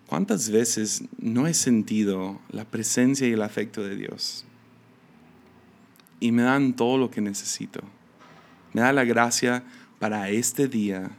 ¿cuántas 0.07 0.49
veces 0.49 1.05
no 1.19 1.47
he 1.47 1.53
sentido 1.53 2.41
la 2.51 2.65
presencia 2.65 3.29
y 3.29 3.33
el 3.33 3.43
afecto 3.43 3.85
de 3.85 3.97
Dios? 3.97 4.47
Y 6.23 6.31
me 6.31 6.43
dan 6.43 6.75
todo 6.75 6.99
lo 6.99 7.11
que 7.11 7.21
necesito. 7.21 7.81
Me 8.73 8.81
da 8.81 8.93
la 8.93 9.03
gracia 9.03 9.65
para 9.99 10.29
este 10.29 10.69
día. 10.69 11.11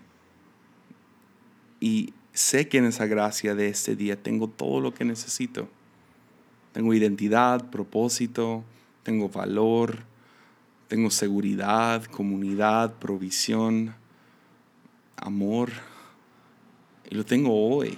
Y 1.81 2.13
sé 2.31 2.69
que 2.69 2.77
en 2.77 2.85
esa 2.85 3.05
gracia 3.05 3.53
de 3.53 3.67
este 3.67 3.97
día 3.97 4.15
tengo 4.15 4.47
todo 4.47 4.79
lo 4.79 4.93
que 4.93 5.03
necesito. 5.03 5.67
Tengo 6.71 6.93
identidad, 6.93 7.69
propósito, 7.69 8.63
tengo 9.03 9.27
valor, 9.27 10.05
tengo 10.87 11.11
seguridad, 11.11 12.05
comunidad, 12.05 12.93
provisión, 12.93 13.95
amor. 15.17 15.69
Y 17.11 17.15
lo 17.15 17.25
tengo 17.25 17.75
hoy. 17.75 17.97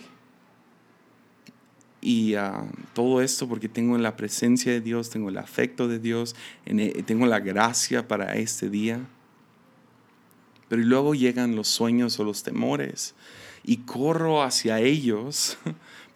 Y 2.07 2.35
ah, 2.35 2.63
todo 2.93 3.19
esto 3.19 3.49
porque 3.49 3.67
tengo 3.67 3.97
la 3.97 4.15
presencia 4.15 4.71
de 4.71 4.79
Dios, 4.79 5.09
tengo 5.09 5.29
el 5.29 5.39
afecto 5.39 5.87
de 5.87 5.97
Dios, 5.97 6.35
e, 6.67 7.01
tengo 7.01 7.25
la 7.25 7.39
gracia 7.39 8.07
para 8.07 8.35
este 8.35 8.69
día. 8.69 8.99
Pero 10.69 10.83
luego 10.83 11.15
llegan 11.15 11.55
los 11.55 11.67
sueños 11.67 12.19
o 12.19 12.23
los 12.23 12.43
temores 12.43 13.15
y 13.63 13.77
corro 13.77 14.43
hacia 14.43 14.81
ellos 14.81 15.57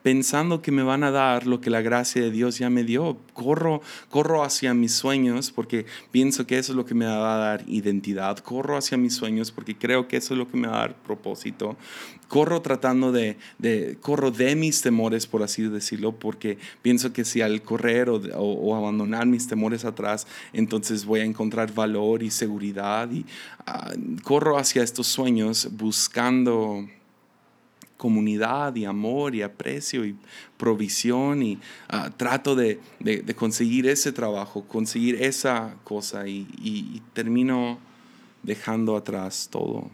pensando 0.04 0.62
que 0.62 0.72
me 0.72 0.84
van 0.84 1.04
a 1.04 1.12
dar 1.12 1.46
lo 1.46 1.60
que 1.62 1.70
la 1.70 1.82
gracia 1.82 2.22
de 2.22 2.32
Dios 2.32 2.58
ya 2.58 2.70
me 2.70 2.84
dio. 2.84 3.18
Corro, 3.34 3.82
corro 4.10 4.44
hacia 4.44 4.74
mis 4.74 4.94
sueños 4.94 5.52
porque 5.52 5.86
pienso 6.12 6.48
que 6.48 6.58
eso 6.58 6.72
es 6.72 6.76
lo 6.76 6.86
que 6.86 6.96
me 6.96 7.06
va 7.06 7.36
a 7.36 7.38
dar 7.38 7.64
identidad. 7.68 8.38
Corro 8.40 8.78
hacia 8.78 8.98
mis 8.98 9.16
sueños 9.16 9.52
porque 9.52 9.78
creo 9.78 10.08
que 10.08 10.18
eso 10.18 10.34
es 10.34 10.38
lo 10.38 10.50
que 10.50 10.58
me 10.58 10.68
va 10.68 10.76
a 10.76 10.80
dar 10.80 10.96
propósito. 10.96 11.78
Corro 12.28 12.62
tratando 12.62 13.12
de, 13.12 13.38
de 13.58 13.98
corro 14.00 14.30
de 14.32 14.56
mis 14.56 14.82
temores, 14.82 15.26
por 15.26 15.42
así 15.42 15.64
decirlo, 15.64 16.12
porque 16.12 16.60
pienso 16.82 17.12
que 17.12 17.26
si 17.26 17.42
al 17.42 17.64
correr 17.64 18.10
o, 18.10 18.76
abandonar 18.76 19.26
mis 19.26 19.48
temores 19.48 19.84
atrás, 19.84 20.28
entonces 20.54 21.06
voy 21.06 21.22
a 21.22 21.26
encontrar 21.26 21.74
valor 21.74 22.22
y 22.22 22.30
seguridad. 22.30 23.10
Y 23.12 23.26
ah, 23.66 23.94
corro 24.24 24.58
hacia 24.58 24.84
estos 24.84 25.08
sueños 25.08 25.70
buscando 25.72 26.88
comunidad 28.00 28.78
y 28.78 28.86
amor 28.86 29.36
y 29.36 29.42
aprecio 29.42 30.06
y 30.06 30.16
provisión 30.58 31.44
y 31.44 31.60
ah, 31.90 32.10
trato 32.16 32.56
de, 32.56 32.80
conseguir 33.36 33.88
ese 33.88 34.14
trabajo, 34.14 34.64
conseguir 34.64 35.22
esa 35.22 35.76
cosa 35.84 36.26
y, 36.26 37.04
termino 37.12 37.78
dejando 38.42 38.96
atrás 38.96 39.50
todo. 39.52 39.92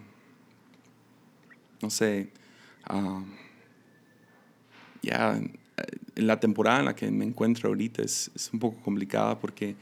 No 1.81 1.89
sé, 1.89 2.29
ah, 2.83 3.23
ya 5.01 5.41
en 6.15 6.27
la 6.27 6.39
temporada 6.39 6.79
en 6.79 6.85
la 6.85 6.95
que 6.95 7.09
me 7.09 7.25
encuentro 7.25 7.69
ahorita 7.69 8.03
es, 8.03 8.29
un 8.53 8.59
poco 8.59 8.79
complicada 8.83 9.39
porque 9.39 9.75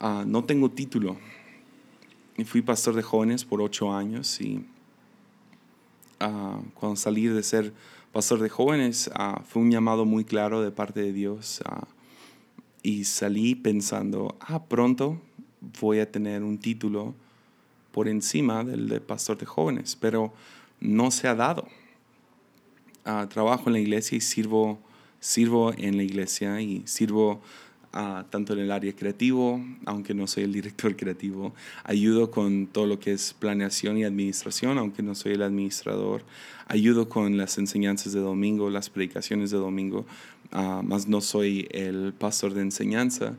ah, 0.00 0.24
no 0.26 0.44
tengo 0.44 0.70
título. 0.70 1.16
Y 2.36 2.44
fui 2.44 2.60
pastor 2.60 2.94
de 2.94 3.02
jóvenes 3.02 3.42
por 3.42 3.62
ocho 3.62 3.90
años 3.90 4.38
y 4.42 4.66
cuando 6.74 6.96
salí 6.96 7.26
de 7.26 7.42
ser 7.42 7.72
pastor 8.12 8.40
de 8.40 8.48
jóvenes, 8.48 9.10
fue 9.46 9.62
un 9.62 9.70
llamado 9.70 10.04
muy 10.04 10.24
claro 10.24 10.62
de 10.62 10.70
parte 10.70 11.00
de 11.00 11.12
Dios. 11.12 11.62
y 12.82 13.04
salí 13.04 13.54
pensando, 13.54 14.36
ah, 14.40 14.64
pronto 14.64 15.18
voy 15.80 16.00
a 16.00 16.10
tener 16.10 16.42
un 16.42 16.58
título 16.58 17.14
por 17.92 18.08
encima 18.08 18.64
del 18.64 18.88
de 18.88 19.00
pastor 19.00 19.38
de 19.38 19.46
jóvenes, 19.46 19.96
pero 19.96 20.32
no 20.80 21.10
se 21.10 21.28
ha 21.28 21.34
dado. 21.34 21.66
trabajo 23.28 23.64
en 23.66 23.74
la 23.74 23.80
iglesia 23.80 24.16
y 24.16 24.20
sirvo, 24.20 24.78
sirvo 25.20 25.72
en 25.76 25.96
la 25.96 26.02
iglesia 26.02 26.60
y 26.60 26.82
sirvo 26.86 27.40
tanto 28.28 28.54
en 28.54 28.58
el 28.58 28.72
área 28.72 28.92
creativo, 28.92 29.60
aunque 29.84 30.14
no 30.14 30.26
soy 30.26 30.44
el 30.44 30.52
director 30.52 30.96
creativo. 30.96 31.54
Ayudo 31.84 32.30
con 32.30 32.66
todo 32.66 32.86
lo 32.86 32.98
que 32.98 33.12
es 33.12 33.34
planeación 33.34 33.98
y 33.98 34.04
administración, 34.04 34.78
aunque 34.78 35.02
no 35.02 35.14
soy 35.14 35.32
el 35.32 35.42
administrador. 35.42 36.22
Ayudo 36.66 37.08
con 37.08 37.36
las 37.36 37.56
enseñanzas 37.58 38.12
de 38.12 38.20
domingo, 38.20 38.68
las 38.68 38.90
predicaciones 38.90 39.50
de 39.50 39.58
domingo, 39.58 40.06
uh, 40.52 40.82
más 40.82 41.06
no 41.06 41.20
soy 41.20 41.68
el 41.70 42.12
pastor 42.14 42.54
de 42.54 42.62
enseñanza. 42.62 43.36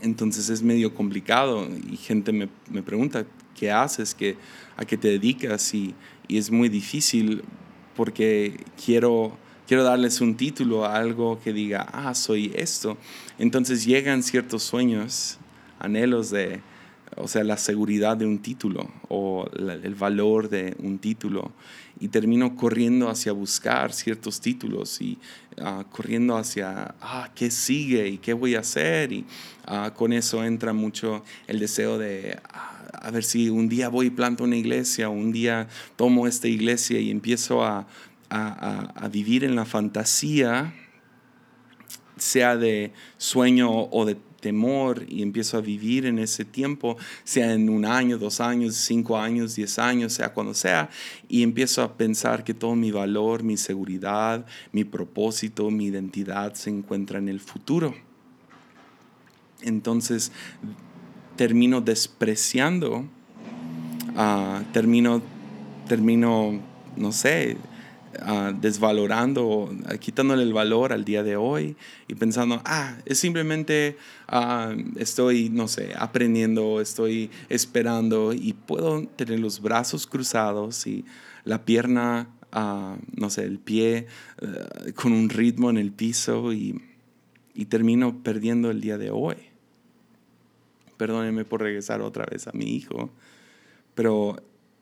entonces 0.00 0.48
es 0.48 0.62
medio 0.62 0.94
complicado 0.94 1.66
y 1.90 1.96
gente 1.96 2.32
me, 2.32 2.48
me 2.70 2.82
pregunta, 2.82 3.24
¿qué 3.56 3.70
haces? 3.72 4.14
¿Qué, 4.14 4.36
¿A 4.76 4.84
qué 4.84 4.96
te 4.96 5.08
dedicas? 5.08 5.74
Y, 5.74 5.94
y 6.28 6.38
es 6.38 6.50
muy 6.50 6.68
difícil 6.68 7.42
porque 7.96 8.60
quiero 8.84 9.36
quiero 9.66 9.84
darles 9.84 10.20
un 10.20 10.36
título 10.36 10.84
a 10.84 10.96
algo 10.96 11.40
que 11.42 11.52
diga, 11.52 11.86
ah, 11.92 12.14
soy 12.14 12.52
esto. 12.54 12.96
Entonces 13.38 13.84
llegan 13.84 14.22
ciertos 14.22 14.62
sueños, 14.62 15.38
anhelos 15.78 16.30
de, 16.30 16.60
o 17.16 17.28
sea, 17.28 17.44
la 17.44 17.56
seguridad 17.56 18.16
de 18.16 18.26
un 18.26 18.38
título 18.38 18.90
o 19.08 19.48
el 19.52 19.94
valor 19.94 20.48
de 20.48 20.76
un 20.78 20.98
título. 20.98 21.52
Y 22.00 22.08
termino 22.08 22.56
corriendo 22.56 23.08
hacia 23.08 23.32
buscar 23.32 23.92
ciertos 23.92 24.40
títulos 24.40 25.00
y 25.00 25.18
ah, 25.60 25.84
corriendo 25.90 26.36
hacia, 26.36 26.94
ah, 27.00 27.30
¿qué 27.34 27.50
sigue 27.50 28.08
y 28.08 28.18
qué 28.18 28.32
voy 28.32 28.56
a 28.56 28.60
hacer? 28.60 29.12
Y 29.12 29.24
ah, 29.66 29.92
con 29.94 30.12
eso 30.12 30.42
entra 30.42 30.72
mucho 30.72 31.22
el 31.46 31.60
deseo 31.60 31.98
de, 31.98 32.38
ah, 32.52 32.72
a 32.92 33.10
ver 33.10 33.24
si 33.24 33.50
un 33.50 33.68
día 33.68 33.88
voy 33.88 34.06
y 34.06 34.10
planto 34.10 34.44
una 34.44 34.56
iglesia, 34.56 35.08
un 35.08 35.32
día 35.32 35.68
tomo 35.96 36.26
esta 36.26 36.48
iglesia 36.48 36.98
y 36.98 37.10
empiezo 37.10 37.64
a 37.64 37.86
a, 38.32 39.08
vivir 39.08 39.44
en 39.44 39.54
la 39.56 39.64
fantasía, 39.64 40.72
sea 42.16 42.56
de 42.56 42.92
sueño 43.18 43.70
o 43.70 44.04
de 44.04 44.16
temor 44.40 45.04
y 45.08 45.22
empiezo 45.22 45.58
a 45.58 45.60
vivir 45.60 46.06
en 46.06 46.18
ese 46.18 46.44
tiempo, 46.44 46.96
sea 47.24 47.52
en 47.52 47.68
un 47.68 47.84
año, 47.84 48.18
dos 48.18 48.40
años, 48.40 48.74
cinco 48.74 49.18
años, 49.18 49.54
diez 49.54 49.78
años, 49.78 50.14
sea 50.14 50.32
cuando 50.32 50.54
sea, 50.54 50.90
y 51.28 51.42
empiezo 51.42 51.82
a 51.82 51.96
pensar 51.96 52.42
que 52.42 52.54
todo 52.54 52.74
mi 52.74 52.90
valor, 52.90 53.42
mi 53.42 53.56
seguridad, 53.56 54.44
mi 54.72 54.84
propósito, 54.84 55.70
mi 55.70 55.86
identidad 55.86 56.54
se 56.54 56.70
encuentra 56.70 57.18
en 57.18 57.28
el 57.28 57.40
futuro. 57.40 57.94
Entonces 59.60 60.32
termino 61.36 61.80
despreciando, 61.80 63.04
ah, 64.16 64.62
termino, 64.72 65.22
termino, 65.86 66.60
no 66.96 67.12
sé, 67.12 67.58
Ah, 68.20 68.52
desvalorando, 68.54 69.74
quitándole 69.98 70.42
el 70.42 70.52
valor 70.52 70.92
al 70.92 71.04
día 71.04 71.22
de 71.22 71.36
hoy 71.36 71.76
y 72.08 72.14
pensando, 72.14 72.60
ah, 72.66 72.98
es 73.06 73.18
simplemente 73.18 73.96
ah, 74.28 74.74
estoy, 74.96 75.48
no 75.48 75.66
sé, 75.66 75.94
aprendiendo, 75.96 76.82
estoy 76.82 77.30
esperando 77.48 78.34
y 78.34 78.52
puedo 78.52 79.06
tener 79.06 79.40
los 79.40 79.62
brazos 79.62 80.06
cruzados 80.06 80.86
y 80.86 81.06
la 81.44 81.64
pierna, 81.64 82.28
ah, 82.52 82.96
no 83.16 83.30
sé, 83.30 83.44
el 83.44 83.58
pie 83.58 84.08
eh, 84.42 84.92
con 84.92 85.12
un 85.12 85.30
ritmo 85.30 85.70
en 85.70 85.78
el 85.78 85.90
piso 85.90 86.52
y, 86.52 86.82
y 87.54 87.64
termino 87.64 88.22
perdiendo 88.22 88.70
el 88.70 88.82
día 88.82 88.98
de 88.98 89.10
hoy. 89.10 89.36
Perdónenme 90.98 91.46
por 91.46 91.62
regresar 91.62 92.02
otra 92.02 92.26
vez 92.26 92.46
a 92.46 92.52
mi 92.52 92.76
hijo, 92.76 93.10
pero 93.94 94.36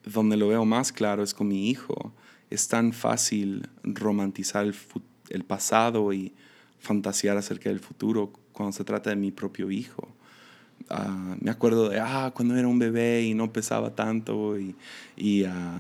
donde 0.05 0.37
lo 0.37 0.49
veo 0.49 0.65
más 0.65 0.91
claro 0.91 1.23
es 1.23 1.33
con 1.33 1.47
mi 1.47 1.71
hijo 1.71 2.13
es 2.51 2.67
tan 2.67 2.93
fácil 2.93 3.69
romantizar 3.85 4.67
el, 5.31 5.45
pasado 5.45 6.13
y 6.13 6.33
fantasear 6.81 7.37
acerca 7.37 7.71
del 7.71 7.79
futuro 7.79 8.33
cuando 8.53 8.73
se 8.73 8.85
trata 8.85 9.11
de 9.11 9.17
mi 9.17 9.31
propio 9.31 9.71
hijo. 9.71 10.09
Ah, 10.89 11.37
me 11.41 11.51
acuerdo 11.51 11.89
de, 11.89 12.01
ah, 12.01 12.33
cuando 12.35 12.57
era 12.57 12.67
un 12.67 12.79
bebé 12.79 13.23
y 13.23 13.35
no 13.35 13.53
pesaba 13.53 13.95
tanto 13.95 14.59
y, 14.59 14.75
y 15.17 15.45
ah, 15.45 15.79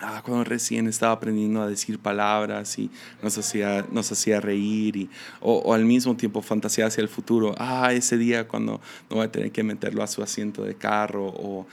ah, 0.00 0.22
cuando 0.24 0.42
recién 0.42 0.88
estaba 0.88 1.12
aprendiendo 1.12 1.62
a 1.62 1.68
decir 1.68 2.00
palabras 2.00 2.76
y 2.80 2.90
nos 3.22 3.38
hacía, 3.38 3.86
nos 3.92 4.10
hacía 4.10 4.40
reír 4.40 4.96
y, 4.96 5.10
o, 5.40 5.72
al 5.72 5.84
mismo 5.84 6.16
tiempo 6.16 6.42
fantasear 6.42 6.88
hacia 6.88 7.02
el 7.02 7.08
futuro, 7.08 7.54
ah, 7.58 7.92
ese 7.92 8.18
día 8.18 8.48
cuando 8.48 8.80
no 9.08 9.16
voy 9.16 9.26
a 9.26 9.30
tener 9.30 9.52
que 9.52 9.62
meterlo 9.62 10.02
a 10.02 10.08
su 10.08 10.22
asiento 10.22 10.64
de 10.64 10.74
carro 10.74 11.26
o 11.26 11.66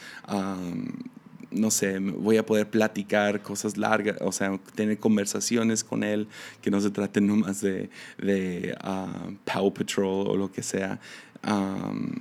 no 1.52 1.72
sé, 1.72 2.00
voy 2.00 2.38
a 2.38 2.46
poder 2.46 2.70
platicar 2.70 3.42
cosas 3.42 3.78
largas, 3.78 4.18
o 4.22 4.32
sea, 4.32 4.58
tener 4.76 5.00
conversaciones 5.00 5.84
con 5.84 6.04
él 6.04 6.28
que 6.62 6.70
no 6.70 6.80
se 6.80 6.92
traten 6.92 7.28
nomás 7.28 7.62
de, 7.62 7.90
de 8.18 8.78
uh, 8.84 9.34
Paw 9.46 9.74
Patrol 9.74 10.28
o 10.28 10.36
lo 10.36 10.52
que 10.52 10.62
sea. 10.62 11.00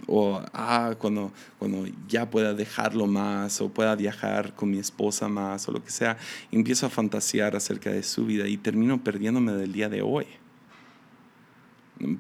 o 0.07 0.41
ah, 0.55 0.95
cuando, 0.99 1.33
cuando 1.59 1.87
ya 2.09 2.31
pueda 2.31 2.55
dejarlo 2.55 3.07
más 3.07 3.61
o 3.61 3.69
pueda 3.69 3.95
viajar 3.97 4.55
con 4.55 4.71
mi 4.71 4.79
esposa 4.79 5.29
más 5.29 5.69
o 5.69 5.73
lo 5.73 5.85
que 5.85 5.91
sea, 5.91 6.17
empiezo 6.51 6.87
a 6.87 6.91
fantasear 6.91 7.55
acerca 7.55 7.91
de 7.91 8.03
su 8.03 8.25
vida 8.25 8.49
y 8.49 8.57
termino 8.57 9.03
perdiéndome 9.03 9.53
del 9.53 9.73
día 9.73 9.89
de 9.89 10.03
hoy. 10.03 10.27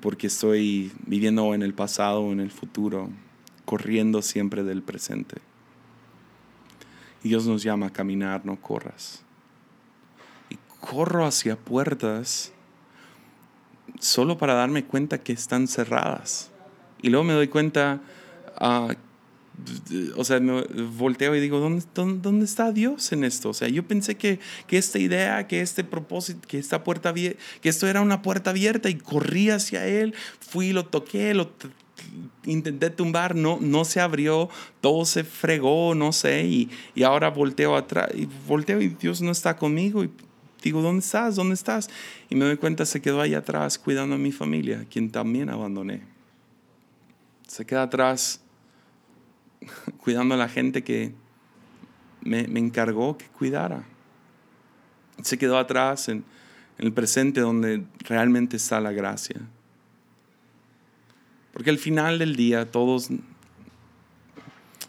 Porque 0.00 0.26
estoy 0.26 0.92
viviendo 1.06 1.54
en 1.54 1.62
el 1.62 1.72
pasado 1.72 2.20
o 2.20 2.32
en 2.32 2.40
el 2.40 2.50
futuro, 2.50 3.10
corriendo 3.64 4.22
siempre 4.22 4.64
del 4.64 4.82
presente. 4.82 5.36
Dios 7.28 7.46
nos 7.46 7.62
llama 7.62 7.86
a 7.86 7.92
caminar, 7.92 8.44
no 8.44 8.60
corras. 8.60 9.22
Y 10.50 10.56
corro 10.80 11.26
hacia 11.26 11.56
puertas 11.56 12.52
solo 14.00 14.38
para 14.38 14.54
darme 14.54 14.84
cuenta 14.84 15.18
que 15.18 15.32
están 15.32 15.68
cerradas. 15.68 16.50
Y 17.02 17.10
luego 17.10 17.24
me 17.24 17.34
doy 17.34 17.48
cuenta, 17.48 18.00
uh, 18.60 18.92
o 20.16 20.24
sea, 20.24 20.40
me 20.40 20.62
volteo 20.62 21.34
y 21.34 21.40
digo, 21.40 21.58
¿dónde, 21.60 21.84
¿dónde, 21.94 22.44
está 22.44 22.72
Dios 22.72 23.12
en 23.12 23.24
esto? 23.24 23.50
O 23.50 23.54
sea, 23.54 23.68
yo 23.68 23.86
pensé 23.86 24.16
que, 24.16 24.40
que 24.66 24.78
esta 24.78 24.98
idea, 24.98 25.46
que 25.46 25.60
este 25.60 25.84
propósito, 25.84 26.46
que 26.46 26.58
esta 26.58 26.84
puerta, 26.84 27.12
que 27.12 27.36
esto 27.62 27.86
era 27.86 28.00
una 28.00 28.22
puerta 28.22 28.50
abierta 28.50 28.88
y 28.88 28.94
corrí 28.94 29.50
hacia 29.50 29.86
Él, 29.86 30.14
fui, 30.40 30.72
lo 30.72 30.86
toqué, 30.86 31.34
lo 31.34 31.50
intenté 32.44 32.90
tumbar, 32.90 33.34
no, 33.34 33.58
no 33.60 33.84
se 33.84 34.00
abrió, 34.00 34.48
todo 34.80 35.04
se 35.04 35.24
fregó, 35.24 35.94
no 35.94 36.12
sé, 36.12 36.44
y, 36.46 36.70
y 36.94 37.02
ahora 37.02 37.30
volteo 37.30 37.76
atrás, 37.76 38.08
y 38.14 38.28
volteo 38.46 38.80
y 38.80 38.88
Dios 38.88 39.20
no 39.20 39.30
está 39.30 39.56
conmigo, 39.56 40.04
y 40.04 40.10
digo, 40.62 40.82
¿dónde 40.82 41.00
estás? 41.00 41.36
¿Dónde 41.36 41.54
estás? 41.54 41.88
Y 42.28 42.34
me 42.34 42.44
doy 42.44 42.56
cuenta, 42.56 42.86
se 42.86 43.00
quedó 43.00 43.20
ahí 43.20 43.34
atrás 43.34 43.78
cuidando 43.78 44.14
a 44.14 44.18
mi 44.18 44.32
familia, 44.32 44.86
quien 44.90 45.10
también 45.10 45.50
abandoné. 45.50 46.02
Se 47.46 47.64
queda 47.64 47.82
atrás 47.82 48.40
cuidando 49.98 50.34
a 50.34 50.38
la 50.38 50.48
gente 50.48 50.82
que 50.82 51.12
me, 52.22 52.46
me 52.46 52.60
encargó 52.60 53.16
que 53.16 53.26
cuidara. 53.26 53.84
Se 55.22 55.38
quedó 55.38 55.58
atrás 55.58 56.08
en, 56.08 56.24
en 56.78 56.86
el 56.86 56.92
presente 56.92 57.40
donde 57.40 57.84
realmente 58.00 58.56
está 58.56 58.80
la 58.80 58.92
gracia. 58.92 59.40
Porque 61.58 61.70
al 61.70 61.78
final 61.78 62.20
del 62.20 62.36
día 62.36 62.70
todos 62.70 63.08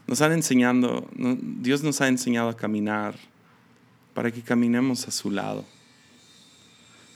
nos 0.06 0.22
han 0.22 0.34
enseñado, 0.34 1.10
Dios 1.16 1.82
nos 1.82 2.00
ha 2.00 2.08
enseñado 2.08 2.48
a 2.48 2.56
caminar 2.56 3.16
para 4.14 4.32
que 4.32 4.44
caminemos 4.44 5.08
a 5.08 5.12
su 5.12 5.32
lado. 5.32 5.66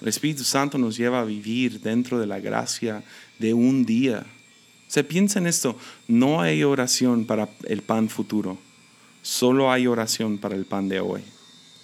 El 0.01 0.07
Espíritu 0.07 0.43
Santo 0.43 0.79
nos 0.79 0.97
lleva 0.97 1.21
a 1.21 1.23
vivir 1.23 1.81
dentro 1.81 2.17
de 2.17 2.25
la 2.25 2.39
gracia 2.39 3.03
de 3.37 3.53
un 3.53 3.85
día. 3.85 4.25
Se 4.87 5.03
piensa 5.03 5.37
en 5.37 5.45
esto, 5.45 5.77
no 6.07 6.41
hay 6.41 6.63
oración 6.63 7.27
para 7.27 7.47
el 7.65 7.83
pan 7.83 8.09
futuro, 8.09 8.57
solo 9.21 9.71
hay 9.71 9.85
oración 9.85 10.39
para 10.39 10.55
el 10.55 10.65
pan 10.65 10.89
de 10.89 10.99
hoy, 10.99 11.21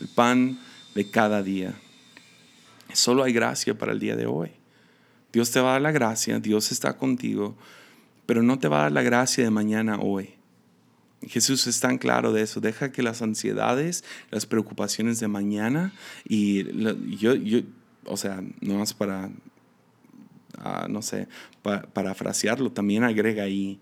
el 0.01 0.07
pan 0.07 0.59
de 0.95 1.07
cada 1.07 1.43
día. 1.43 1.75
Solo 2.93 3.21
hay 3.21 3.31
gracia 3.31 3.77
para 3.77 3.91
el 3.91 3.99
día 3.99 4.15
de 4.15 4.25
hoy. 4.25 4.58
Dios 5.31 5.51
te 5.51 5.59
va 5.59 5.69
a 5.69 5.71
dar 5.73 5.81
la 5.81 5.91
gracia, 5.91 6.39
Dios 6.39 6.71
está 6.71 6.97
contigo, 6.97 7.55
pero 8.25 8.43
no 8.43 8.59
te 8.59 8.67
va 8.67 8.79
a 8.79 8.81
dar 8.83 8.91
la 8.91 9.03
gracia 9.03 9.43
de 9.43 9.51
mañana 9.51 9.99
hoy. 9.99 10.35
Jesús 11.27 11.67
es 11.67 11.79
tan 11.79 11.97
claro 11.97 12.31
de 12.31 12.43
eso. 12.43 12.61
Deja 12.61 12.91
que 12.91 13.03
las 13.03 13.21
ansiedades, 13.21 14.03
las 14.31 14.45
preocupaciones 14.45 15.19
de 15.19 15.27
mañana 15.27 15.93
y 16.27 16.63
yo, 17.17 17.35
yo 17.35 17.59
o 18.05 18.17
sea, 18.17 18.43
no 18.61 18.75
más 18.75 18.93
para, 18.93 19.29
ah, 20.57 20.87
no 20.89 21.01
sé, 21.01 21.27
para 21.61 21.83
parafrasearlo, 21.83 22.71
también 22.71 23.03
agrega 23.03 23.43
ahí 23.43 23.79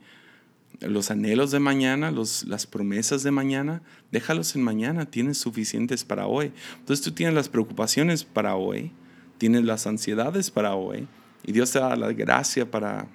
los 0.82 1.10
anhelos 1.10 1.52
de 1.52 1.60
mañana, 1.60 2.12
los, 2.12 2.44
las 2.46 2.68
promesas 2.68 3.24
de 3.24 3.32
mañana, 3.32 3.82
déjalos 4.12 4.56
en 4.56 4.64
mañana, 4.64 5.06
tienes 5.06 5.38
suficientes 5.38 6.04
para 6.04 6.28
hoy. 6.28 6.52
Entonces 6.80 7.04
tú 7.04 7.12
tienes 7.12 7.34
las 7.34 7.50
preocupaciones 7.50 8.24
para 8.24 8.56
hoy, 8.56 8.92
tienes 9.38 9.64
las 9.64 9.88
ansiedades 9.88 10.52
para 10.52 10.76
hoy, 10.76 11.08
y 11.48 11.54
Dios 11.54 11.72
te 11.72 11.80
da 11.80 11.96
la 11.96 12.12
gracia 12.12 12.70
para, 12.70 13.08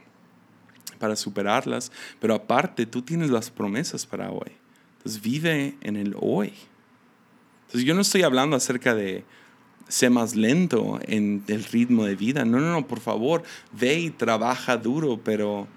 para 0.98 1.14
superarlas, 1.14 1.92
pero 2.18 2.34
aparte 2.34 2.86
tú 2.86 3.02
tienes 3.02 3.30
las 3.30 3.50
promesas 3.50 4.06
para 4.06 4.30
hoy. 4.30 4.50
Entonces 4.96 5.20
vive 5.20 5.76
en 5.82 5.96
el 5.96 6.16
hoy. 6.18 6.54
Entonces 7.66 7.84
yo 7.84 7.94
no 7.94 8.00
estoy 8.00 8.22
hablando 8.22 8.56
acerca 8.56 8.94
de 8.94 9.24
ser 9.86 10.10
más 10.10 10.34
lento 10.34 10.98
en 11.02 11.44
el 11.46 11.62
ritmo 11.62 12.06
de 12.06 12.16
vida. 12.16 12.46
No, 12.46 12.58
no, 12.58 12.72
no, 12.72 12.86
por 12.86 13.00
favor, 13.00 13.42
ve 13.72 14.00
y 14.00 14.10
trabaja 14.10 14.78
duro, 14.78 15.20
pero 15.22 15.68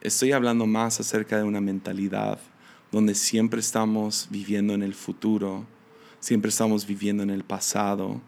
estoy 0.00 0.32
hablando 0.32 0.66
más 0.66 0.98
acerca 0.98 1.38
de 1.38 1.44
una 1.44 1.60
mentalidad 1.60 2.40
donde 2.90 3.14
siempre 3.14 3.60
estamos 3.60 4.26
viviendo 4.30 4.74
en 4.74 4.82
el 4.82 4.94
futuro, 4.94 5.64
siempre 6.18 6.48
estamos 6.48 6.86
viviendo 6.86 7.22
en 7.22 7.30
el 7.30 7.44
pasado 7.44 8.20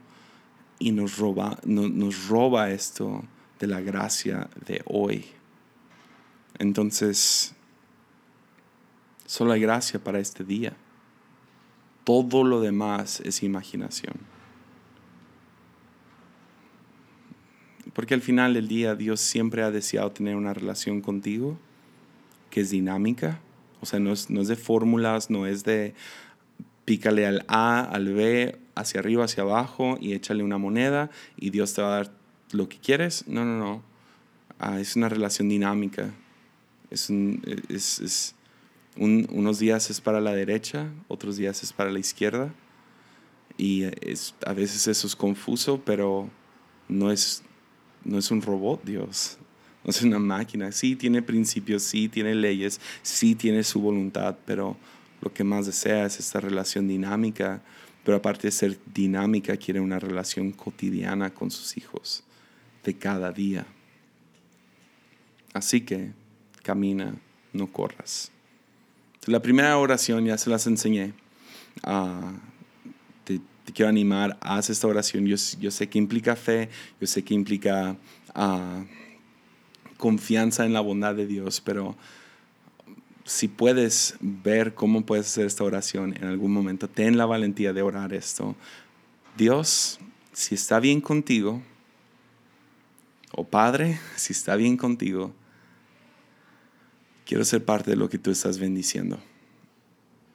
y 0.78 0.92
nos 0.92 1.18
roba, 1.18 1.58
nos 1.64 2.28
roba 2.28 2.70
esto 2.70 3.24
de 3.58 3.66
la 3.66 3.80
gracia 3.80 4.48
de 4.66 4.82
hoy. 4.86 5.26
Entonces, 6.58 7.54
solo 9.26 9.52
hay 9.52 9.60
gracia 9.60 10.02
para 10.02 10.18
este 10.18 10.44
día. 10.44 10.74
Todo 12.04 12.44
lo 12.44 12.60
demás 12.60 13.20
es 13.20 13.42
imaginación. 13.42 14.14
Porque 17.92 18.14
al 18.14 18.22
final 18.22 18.54
del 18.54 18.68
día 18.68 18.94
Dios 18.94 19.20
siempre 19.20 19.62
ha 19.62 19.70
deseado 19.70 20.12
tener 20.12 20.36
una 20.36 20.52
relación 20.52 21.00
contigo 21.00 21.58
que 22.50 22.60
es 22.60 22.70
dinámica. 22.70 23.40
O 23.80 23.86
sea, 23.86 23.98
no 23.98 24.12
es, 24.12 24.30
no 24.30 24.40
es 24.40 24.48
de 24.48 24.56
fórmulas, 24.56 25.30
no 25.30 25.46
es 25.46 25.64
de 25.64 25.94
pícale 26.84 27.26
al 27.26 27.44
A, 27.48 27.80
al 27.80 28.12
B, 28.12 28.58
hacia 28.74 29.00
arriba, 29.00 29.24
hacia 29.24 29.42
abajo 29.42 29.98
y 30.00 30.12
échale 30.12 30.42
una 30.44 30.58
moneda 30.58 31.10
y 31.36 31.50
Dios 31.50 31.74
te 31.74 31.82
va 31.82 31.88
a 31.88 31.96
dar 31.96 32.15
lo 32.52 32.68
que 32.68 32.78
quieres. 32.78 33.26
No, 33.26 33.44
no, 33.44 33.58
no. 33.58 33.82
Ah, 34.58 34.80
es 34.80 34.96
una 34.96 35.08
relación 35.08 35.48
dinámica. 35.48 36.12
Es, 36.90 37.10
es, 37.10 38.34
unos 38.96 39.58
días 39.58 39.90
es 39.90 40.00
para 40.00 40.20
la 40.20 40.32
derecha, 40.32 40.90
otros 41.08 41.36
días 41.36 41.62
es 41.62 41.72
para 41.72 41.90
la 41.90 41.98
izquierda. 41.98 42.54
Y 43.58 43.84
es, 44.00 44.34
a 44.44 44.52
veces 44.52 44.86
eso 44.86 45.06
es 45.06 45.16
confuso, 45.16 45.82
pero 45.84 46.30
no 46.88 47.10
es, 47.10 47.42
no 48.04 48.18
es 48.18 48.30
un 48.30 48.42
robot, 48.42 48.84
Dios. 48.84 49.38
No 49.84 49.90
es 49.90 50.02
una 50.02 50.18
máquina. 50.18 50.72
Sí 50.72 50.96
tiene 50.96 51.22
principios, 51.22 51.82
sí 51.82 52.08
tiene 52.08 52.34
leyes, 52.34 52.80
sí 53.02 53.34
tiene 53.34 53.62
su 53.62 53.80
voluntad, 53.80 54.36
pero 54.44 54.76
lo 55.20 55.32
que 55.32 55.44
más 55.44 55.66
desea 55.66 56.06
es 56.06 56.18
esta 56.18 56.40
relación 56.40 56.88
dinámica. 56.88 57.62
Pero 58.04 58.18
aparte 58.18 58.48
de 58.48 58.52
ser 58.52 58.78
dinámica, 58.94 59.56
quiere 59.56 59.80
una 59.80 59.98
relación 59.98 60.52
cotidiana 60.52 61.34
con 61.34 61.50
sus 61.50 61.76
hijos 61.76 62.25
de 62.86 62.94
cada 62.94 63.32
día. 63.32 63.66
Así 65.52 65.82
que 65.82 66.12
camina, 66.62 67.14
no 67.52 67.66
corras. 67.70 68.30
La 69.26 69.42
primera 69.42 69.76
oración 69.76 70.24
ya 70.24 70.38
se 70.38 70.48
las 70.48 70.66
enseñé. 70.68 71.12
Ah, 71.82 72.32
te, 73.24 73.40
quiero 73.74 73.88
animar, 73.88 74.38
haz 74.40 74.70
esta 74.70 74.86
oración. 74.86 75.26
Yo, 75.26 75.36
sé 75.36 75.88
que 75.88 75.98
implica 75.98 76.36
fe, 76.36 76.70
yo 77.00 77.06
sé 77.08 77.24
que 77.24 77.34
implica 77.34 77.96
ah, 78.34 78.84
confianza 79.96 80.64
en 80.64 80.72
la 80.72 80.80
bondad 80.80 81.14
de 81.16 81.26
Dios, 81.26 81.60
pero 81.60 81.96
si 83.24 83.48
puedes 83.48 84.14
ver 84.20 84.74
cómo 84.74 85.04
puedes 85.04 85.26
hacer 85.26 85.46
esta 85.46 85.64
oración 85.64 86.14
en 86.16 86.28
algún 86.28 86.52
momento, 86.52 86.88
ten 86.88 87.18
la 87.18 87.26
valentía 87.26 87.72
de 87.72 87.82
orar 87.82 88.14
esto. 88.14 88.54
Dios, 89.36 89.98
si 90.32 90.54
está 90.54 90.78
bien 90.78 91.00
contigo, 91.00 91.62
o 93.36 93.44
Padre, 93.44 94.00
si 94.16 94.32
está 94.32 94.56
bien 94.56 94.78
contigo, 94.78 95.32
quiero 97.26 97.44
ser 97.44 97.64
parte 97.64 97.90
de 97.90 97.96
lo 97.96 98.08
que 98.08 98.18
tú 98.18 98.30
estás 98.30 98.58
bendiciendo. 98.58 99.18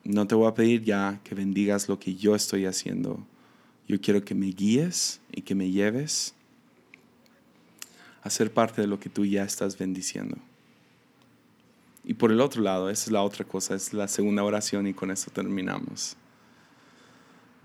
No 0.03 0.27
te 0.27 0.35
voy 0.35 0.47
a 0.47 0.53
pedir 0.53 0.83
ya 0.83 1.19
que 1.23 1.33
bendigas 1.33 1.89
lo 1.89 1.97
que 1.97 2.15
yo 2.15 2.35
estoy 2.35 2.67
haciendo. 2.67 3.25
Yo 3.87 3.99
quiero 3.99 4.23
que 4.23 4.35
me 4.35 4.47
guíes 4.47 5.19
y 5.31 5.41
que 5.41 5.55
me 5.55 5.71
lleves 5.71 6.35
a 8.21 8.29
ser 8.29 8.53
parte 8.53 8.81
de 8.81 8.87
lo 8.87 8.99
que 8.99 9.09
tú 9.09 9.25
ya 9.25 9.43
estás 9.43 9.79
bendiciendo. 9.79 10.37
Y 12.03 12.13
por 12.13 12.31
el 12.31 12.39
otro 12.39 12.61
lado, 12.61 12.91
esa 12.91 13.05
es 13.05 13.11
la 13.11 13.23
otra 13.23 13.45
cosa, 13.45 13.73
es 13.73 13.93
la 13.93 14.07
segunda 14.07 14.43
oración 14.43 14.85
y 14.85 14.93
con 14.93 15.09
eso 15.09 15.31
terminamos. 15.31 16.15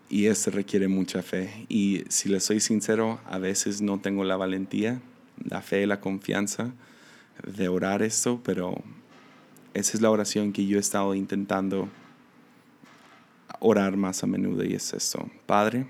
Y 0.09 0.27
eso 0.27 0.51
requiere 0.51 0.89
mucha 0.89 1.23
fe. 1.23 1.67
Y 1.69 2.05
si 2.09 2.31
le 2.31 2.41
soy 2.41 2.61
sincero, 2.61 3.21
a 3.27 3.39
veces 3.39 3.83
no 3.83 4.01
tengo 4.01 4.25
la 4.25 4.37
valentía 4.37 5.03
la 5.45 5.63
fe 5.63 5.83
y 5.83 5.87
la 5.87 6.01
confianza 6.01 6.73
de 7.45 7.69
orar 7.69 8.03
esto, 8.03 8.41
pero 8.43 8.83
esa 9.75 9.97
es 9.97 10.01
la 10.01 10.11
oración 10.11 10.53
que 10.53 10.67
yo 10.67 10.79
he 10.79 10.81
estado 10.81 11.15
intentando 11.15 11.89
orar 13.61 13.97
más 13.97 14.23
a 14.23 14.27
menudo 14.27 14.65
y 14.65 14.75
es 14.75 14.93
esto. 14.93 15.31
Padre, 15.47 15.87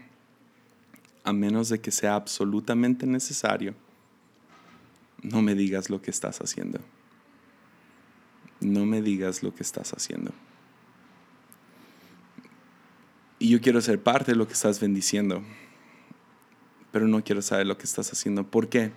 a 1.25 1.33
menos 1.33 1.69
de 1.69 1.81
que 1.81 1.91
sea 1.91 2.15
absolutamente 2.15 3.07
necesario, 3.07 3.75
no 5.23 5.43
me 5.43 5.55
digas 5.55 5.91
lo 5.91 6.01
que 6.01 6.11
estás 6.11 6.41
haciendo. 6.41 6.81
No 8.61 8.87
me 8.87 9.03
digas 9.03 9.43
lo 9.43 9.55
que 9.55 9.63
estás 9.63 9.93
haciendo. 9.93 10.33
Y 13.39 13.51
yo 13.51 13.61
quiero 13.61 13.81
ser 13.81 14.03
parte 14.03 14.33
de 14.33 14.37
lo 14.39 14.47
que 14.47 14.55
estás 14.55 14.81
bendiciendo, 14.81 15.43
pero 16.91 17.07
no 17.07 17.23
quiero 17.23 17.43
saber 17.43 17.67
lo 17.67 17.77
que 17.77 17.85
estás 17.85 18.11
haciendo. 18.13 18.47
¿Por 18.47 18.69
qué? 18.69 18.93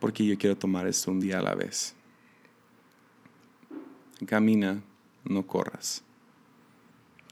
Porque 0.00 0.24
yo 0.26 0.36
quiero 0.38 0.56
tomar 0.56 0.86
esto 0.86 1.10
un 1.10 1.20
día 1.20 1.38
a 1.38 1.42
la 1.42 1.54
vez. 1.54 1.94
Camina, 4.26 4.82
no 5.24 5.46
corras. 5.46 6.02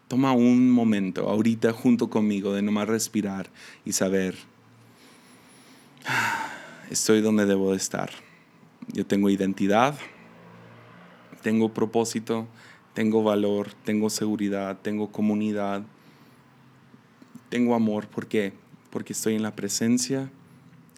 toma 0.06 0.32
un 0.32 0.70
momento 0.70 1.28
ahorita 1.28 1.72
junto 1.72 2.08
conmigo 2.08 2.54
de 2.54 2.62
nomás 2.62 2.88
respirar 2.88 3.50
y 3.84 3.92
saber, 3.92 4.36
estoy 6.90 7.20
donde 7.20 7.44
debo 7.44 7.72
de 7.72 7.76
estar. 7.76 8.10
Yo 8.92 9.04
tengo 9.04 9.28
identidad, 9.28 9.98
tengo 11.42 11.74
propósito, 11.74 12.48
tengo 12.94 13.22
valor, 13.22 13.72
tengo 13.84 14.08
seguridad, 14.08 14.78
tengo 14.80 15.12
comunidad, 15.12 15.82
tengo 17.50 17.74
amor. 17.74 18.08
¿Por 18.08 18.26
qué? 18.26 18.54
Porque 18.90 19.12
estoy 19.12 19.34
en 19.34 19.42
la 19.42 19.54
presencia 19.54 20.30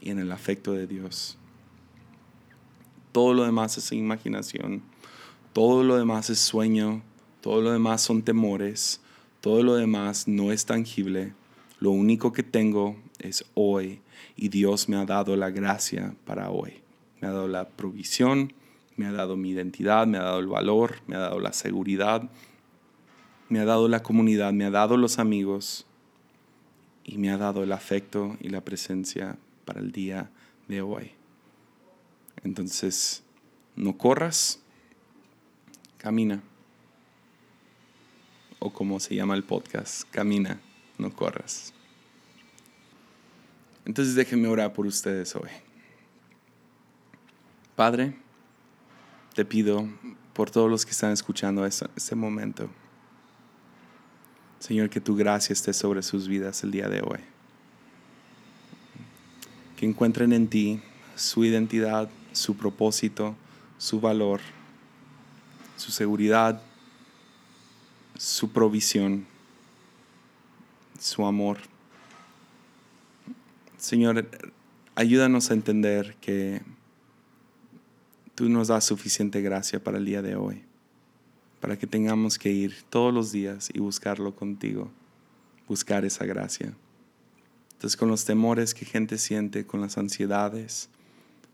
y 0.00 0.10
en 0.10 0.20
el 0.20 0.30
afecto 0.30 0.72
de 0.72 0.86
Dios. 0.86 1.39
Todo 3.12 3.34
lo 3.34 3.44
demás 3.44 3.76
es 3.76 3.92
imaginación, 3.92 4.82
todo 5.52 5.82
lo 5.82 5.96
demás 5.96 6.30
es 6.30 6.38
sueño, 6.38 7.02
todo 7.40 7.60
lo 7.60 7.72
demás 7.72 8.02
son 8.02 8.22
temores, 8.22 9.00
todo 9.40 9.62
lo 9.62 9.74
demás 9.74 10.28
no 10.28 10.52
es 10.52 10.64
tangible. 10.64 11.32
Lo 11.80 11.90
único 11.90 12.32
que 12.32 12.42
tengo 12.42 12.96
es 13.18 13.44
hoy 13.54 14.00
y 14.36 14.48
Dios 14.48 14.88
me 14.88 14.96
ha 14.96 15.06
dado 15.06 15.34
la 15.36 15.50
gracia 15.50 16.14
para 16.24 16.50
hoy. 16.50 16.82
Me 17.20 17.28
ha 17.28 17.32
dado 17.32 17.48
la 17.48 17.68
provisión, 17.68 18.52
me 18.96 19.06
ha 19.06 19.12
dado 19.12 19.36
mi 19.36 19.50
identidad, 19.50 20.06
me 20.06 20.18
ha 20.18 20.22
dado 20.22 20.38
el 20.38 20.46
valor, 20.46 20.96
me 21.06 21.16
ha 21.16 21.20
dado 21.20 21.40
la 21.40 21.52
seguridad, 21.52 22.30
me 23.48 23.58
ha 23.58 23.64
dado 23.64 23.88
la 23.88 24.02
comunidad, 24.02 24.52
me 24.52 24.66
ha 24.66 24.70
dado 24.70 24.96
los 24.96 25.18
amigos 25.18 25.86
y 27.04 27.18
me 27.18 27.30
ha 27.30 27.38
dado 27.38 27.64
el 27.64 27.72
afecto 27.72 28.36
y 28.40 28.50
la 28.50 28.60
presencia 28.60 29.36
para 29.64 29.80
el 29.80 29.90
día 29.90 30.30
de 30.68 30.82
hoy. 30.82 31.19
Entonces, 32.44 33.22
no 33.76 33.96
corras, 33.96 34.60
camina. 35.98 36.42
O 38.58 38.72
como 38.72 39.00
se 39.00 39.14
llama 39.14 39.34
el 39.34 39.42
podcast, 39.42 40.02
camina, 40.10 40.60
no 40.98 41.14
corras. 41.14 41.72
Entonces 43.84 44.14
déjenme 44.14 44.48
orar 44.48 44.72
por 44.72 44.86
ustedes 44.86 45.34
hoy. 45.34 45.50
Padre, 47.74 48.14
te 49.34 49.44
pido 49.44 49.88
por 50.34 50.50
todos 50.50 50.70
los 50.70 50.84
que 50.84 50.92
están 50.92 51.12
escuchando 51.12 51.64
este 51.64 52.14
momento. 52.14 52.68
Señor, 54.58 54.90
que 54.90 55.00
tu 55.00 55.16
gracia 55.16 55.54
esté 55.54 55.72
sobre 55.72 56.02
sus 56.02 56.28
vidas 56.28 56.62
el 56.62 56.70
día 56.70 56.88
de 56.88 57.00
hoy. 57.00 57.20
Que 59.78 59.86
encuentren 59.86 60.34
en 60.34 60.48
ti 60.48 60.82
su 61.16 61.44
identidad, 61.44 62.10
su 62.32 62.56
propósito, 62.56 63.34
su 63.78 64.00
valor, 64.00 64.40
su 65.76 65.90
seguridad, 65.90 66.62
su 68.16 68.50
provisión, 68.50 69.26
su 70.98 71.24
amor. 71.24 71.58
Señor, 73.78 74.28
ayúdanos 74.94 75.50
a 75.50 75.54
entender 75.54 76.16
que 76.20 76.60
tú 78.34 78.48
nos 78.48 78.68
das 78.68 78.84
suficiente 78.84 79.40
gracia 79.40 79.82
para 79.82 79.98
el 79.98 80.04
día 80.04 80.20
de 80.20 80.36
hoy, 80.36 80.62
para 81.60 81.78
que 81.78 81.86
tengamos 81.86 82.38
que 82.38 82.50
ir 82.50 82.82
todos 82.90 83.12
los 83.12 83.32
días 83.32 83.70
y 83.72 83.80
buscarlo 83.80 84.34
contigo, 84.36 84.90
buscar 85.66 86.04
esa 86.04 86.26
gracia. 86.26 86.74
Entonces 87.72 87.96
con 87.96 88.08
los 88.10 88.26
temores 88.26 88.74
que 88.74 88.84
gente 88.84 89.16
siente, 89.16 89.64
con 89.66 89.80
las 89.80 89.96
ansiedades, 89.96 90.90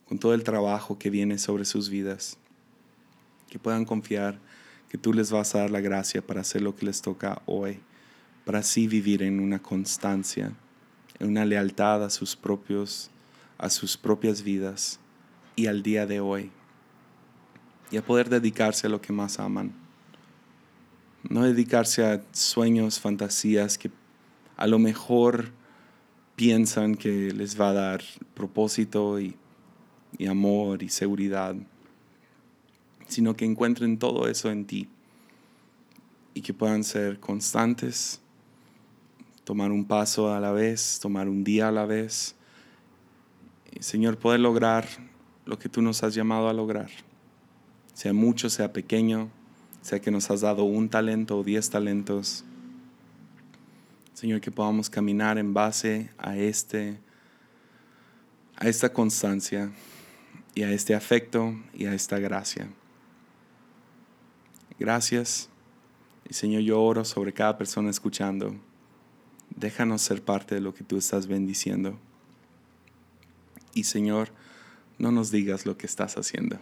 con 0.09 0.19
todo 0.19 0.35
el 0.35 0.45
trabajo 0.45 0.99
que 0.99 1.11
viene 1.11 1.39
sobre 1.39 1.65
sus 1.65 1.89
vidas, 1.89 2.39
que 3.49 3.59
puedan 3.59 3.85
confiar 3.85 4.39
que 4.89 4.99
tú 4.99 5.13
les 5.13 5.31
vas 5.31 5.55
a 5.55 5.61
dar 5.61 5.71
la 5.71 5.81
gracia 5.81 6.23
para 6.23 6.41
hacer 6.41 6.63
lo 6.63 6.77
que 6.77 6.87
les 6.87 7.03
toca 7.03 7.43
hoy, 7.47 7.81
para 8.45 8.61
así 8.61 8.87
vivir 8.87 9.23
en 9.23 9.41
una 9.41 9.61
constancia, 9.61 10.53
en 11.19 11.29
una 11.29 11.45
lealtad 11.45 12.05
a 12.05 12.11
sus 12.11 12.37
propios 12.37 13.11
a 13.59 13.71
sus 13.71 13.97
propias 13.97 14.43
vidas 14.43 15.01
y 15.55 15.67
al 15.67 15.83
día 15.83 16.07
de 16.07 16.21
hoy 16.21 16.51
y 17.91 17.97
a 17.97 18.05
poder 18.05 18.29
dedicarse 18.29 18.87
a 18.87 18.91
lo 18.91 19.01
que 19.01 19.13
más 19.13 19.39
aman. 19.39 19.73
No 21.29 21.45
dedicarse 21.45 22.05
a 22.05 22.23
sueños, 22.33 23.01
fantasías 23.01 23.79
que 23.79 23.91
a 24.57 24.67
lo 24.67 24.79
mejor 24.79 25.53
piensan 26.35 26.95
que 26.95 27.33
les 27.33 27.59
va 27.61 27.71
a 27.71 27.73
dar 27.73 28.03
propósito 28.35 29.19
y 29.21 29.37
y 30.19 30.27
amor 30.27 30.83
y 30.83 30.89
seguridad, 30.89 31.55
sino 33.07 33.37
que 33.37 33.45
encuentren 33.45 33.99
todo 33.99 34.29
eso 34.29 34.51
en 34.51 34.67
ti 34.67 34.89
y 36.35 36.43
que 36.43 36.55
puedan 36.55 36.85
ser 36.85 37.19
constantes, 37.21 38.21
tomar 39.45 39.71
un 39.71 39.85
paso 39.85 40.33
a 40.33 40.41
la 40.41 40.53
vez, 40.53 40.99
tomar 41.01 41.29
un 41.29 41.45
día 41.45 41.69
a 41.69 41.73
la 41.73 41.87
vez. 41.87 42.35
Señor, 43.81 44.19
poder 44.19 44.41
lograr 44.41 44.87
lo 45.45 45.59
que 45.59 45.69
tú 45.69 45.83
nos 45.83 46.03
has 46.03 46.15
llamado 46.15 46.49
a 46.49 46.53
lograr, 46.53 46.91
sea 47.95 48.13
mucho, 48.13 48.51
sea 48.51 48.73
pequeño, 48.73 49.31
sea 49.83 50.01
que 50.01 50.11
nos 50.11 50.31
has 50.31 50.41
dado 50.41 50.65
un 50.65 50.89
talento 50.89 51.39
o 51.39 51.45
diez 51.45 51.71
talentos. 51.71 52.45
Señor, 54.15 54.41
que 54.41 54.51
podamos 54.51 54.91
caminar 54.91 55.39
en 55.39 55.55
base 55.55 56.11
a 56.19 56.37
este 56.37 56.99
a 58.59 58.69
esta 58.69 58.91
constancia 58.91 59.71
y 60.57 60.63
a 60.63 60.73
este 60.73 60.95
afecto 60.95 61.55
y 61.75 61.85
a 61.85 61.93
esta 61.93 62.19
gracia. 62.19 62.67
Gracias. 64.79 65.51
Y 66.29 66.33
Señor, 66.33 66.63
yo 66.63 66.83
oro 66.83 67.05
sobre 67.05 67.35
cada 67.35 67.59
persona 67.59 67.91
escuchando. 67.91 68.57
Déjanos 69.55 70.01
ser 70.01 70.23
parte 70.23 70.55
de 70.55 70.63
lo 70.63 70.75
que 70.75 70.83
tú 70.83 70.97
estás 70.97 71.27
bendiciendo. 71.27 71.99
Y 73.75 73.85
Señor, 73.85 74.31
no 74.99 75.13
nos 75.13 75.31
digas 75.31 75.67
lo 75.67 75.77
que 75.77 75.87
estás 75.87 76.17
haciendo. 76.17 76.59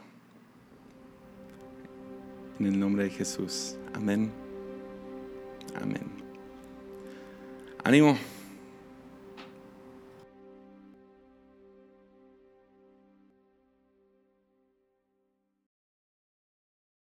En 2.59 2.67
el 2.67 2.81
nombre 2.81 3.05
de 3.05 3.11
Jesús. 3.11 3.77
Amén. 3.95 4.33
Amén. 5.81 6.03
Ánimo. 7.85 8.19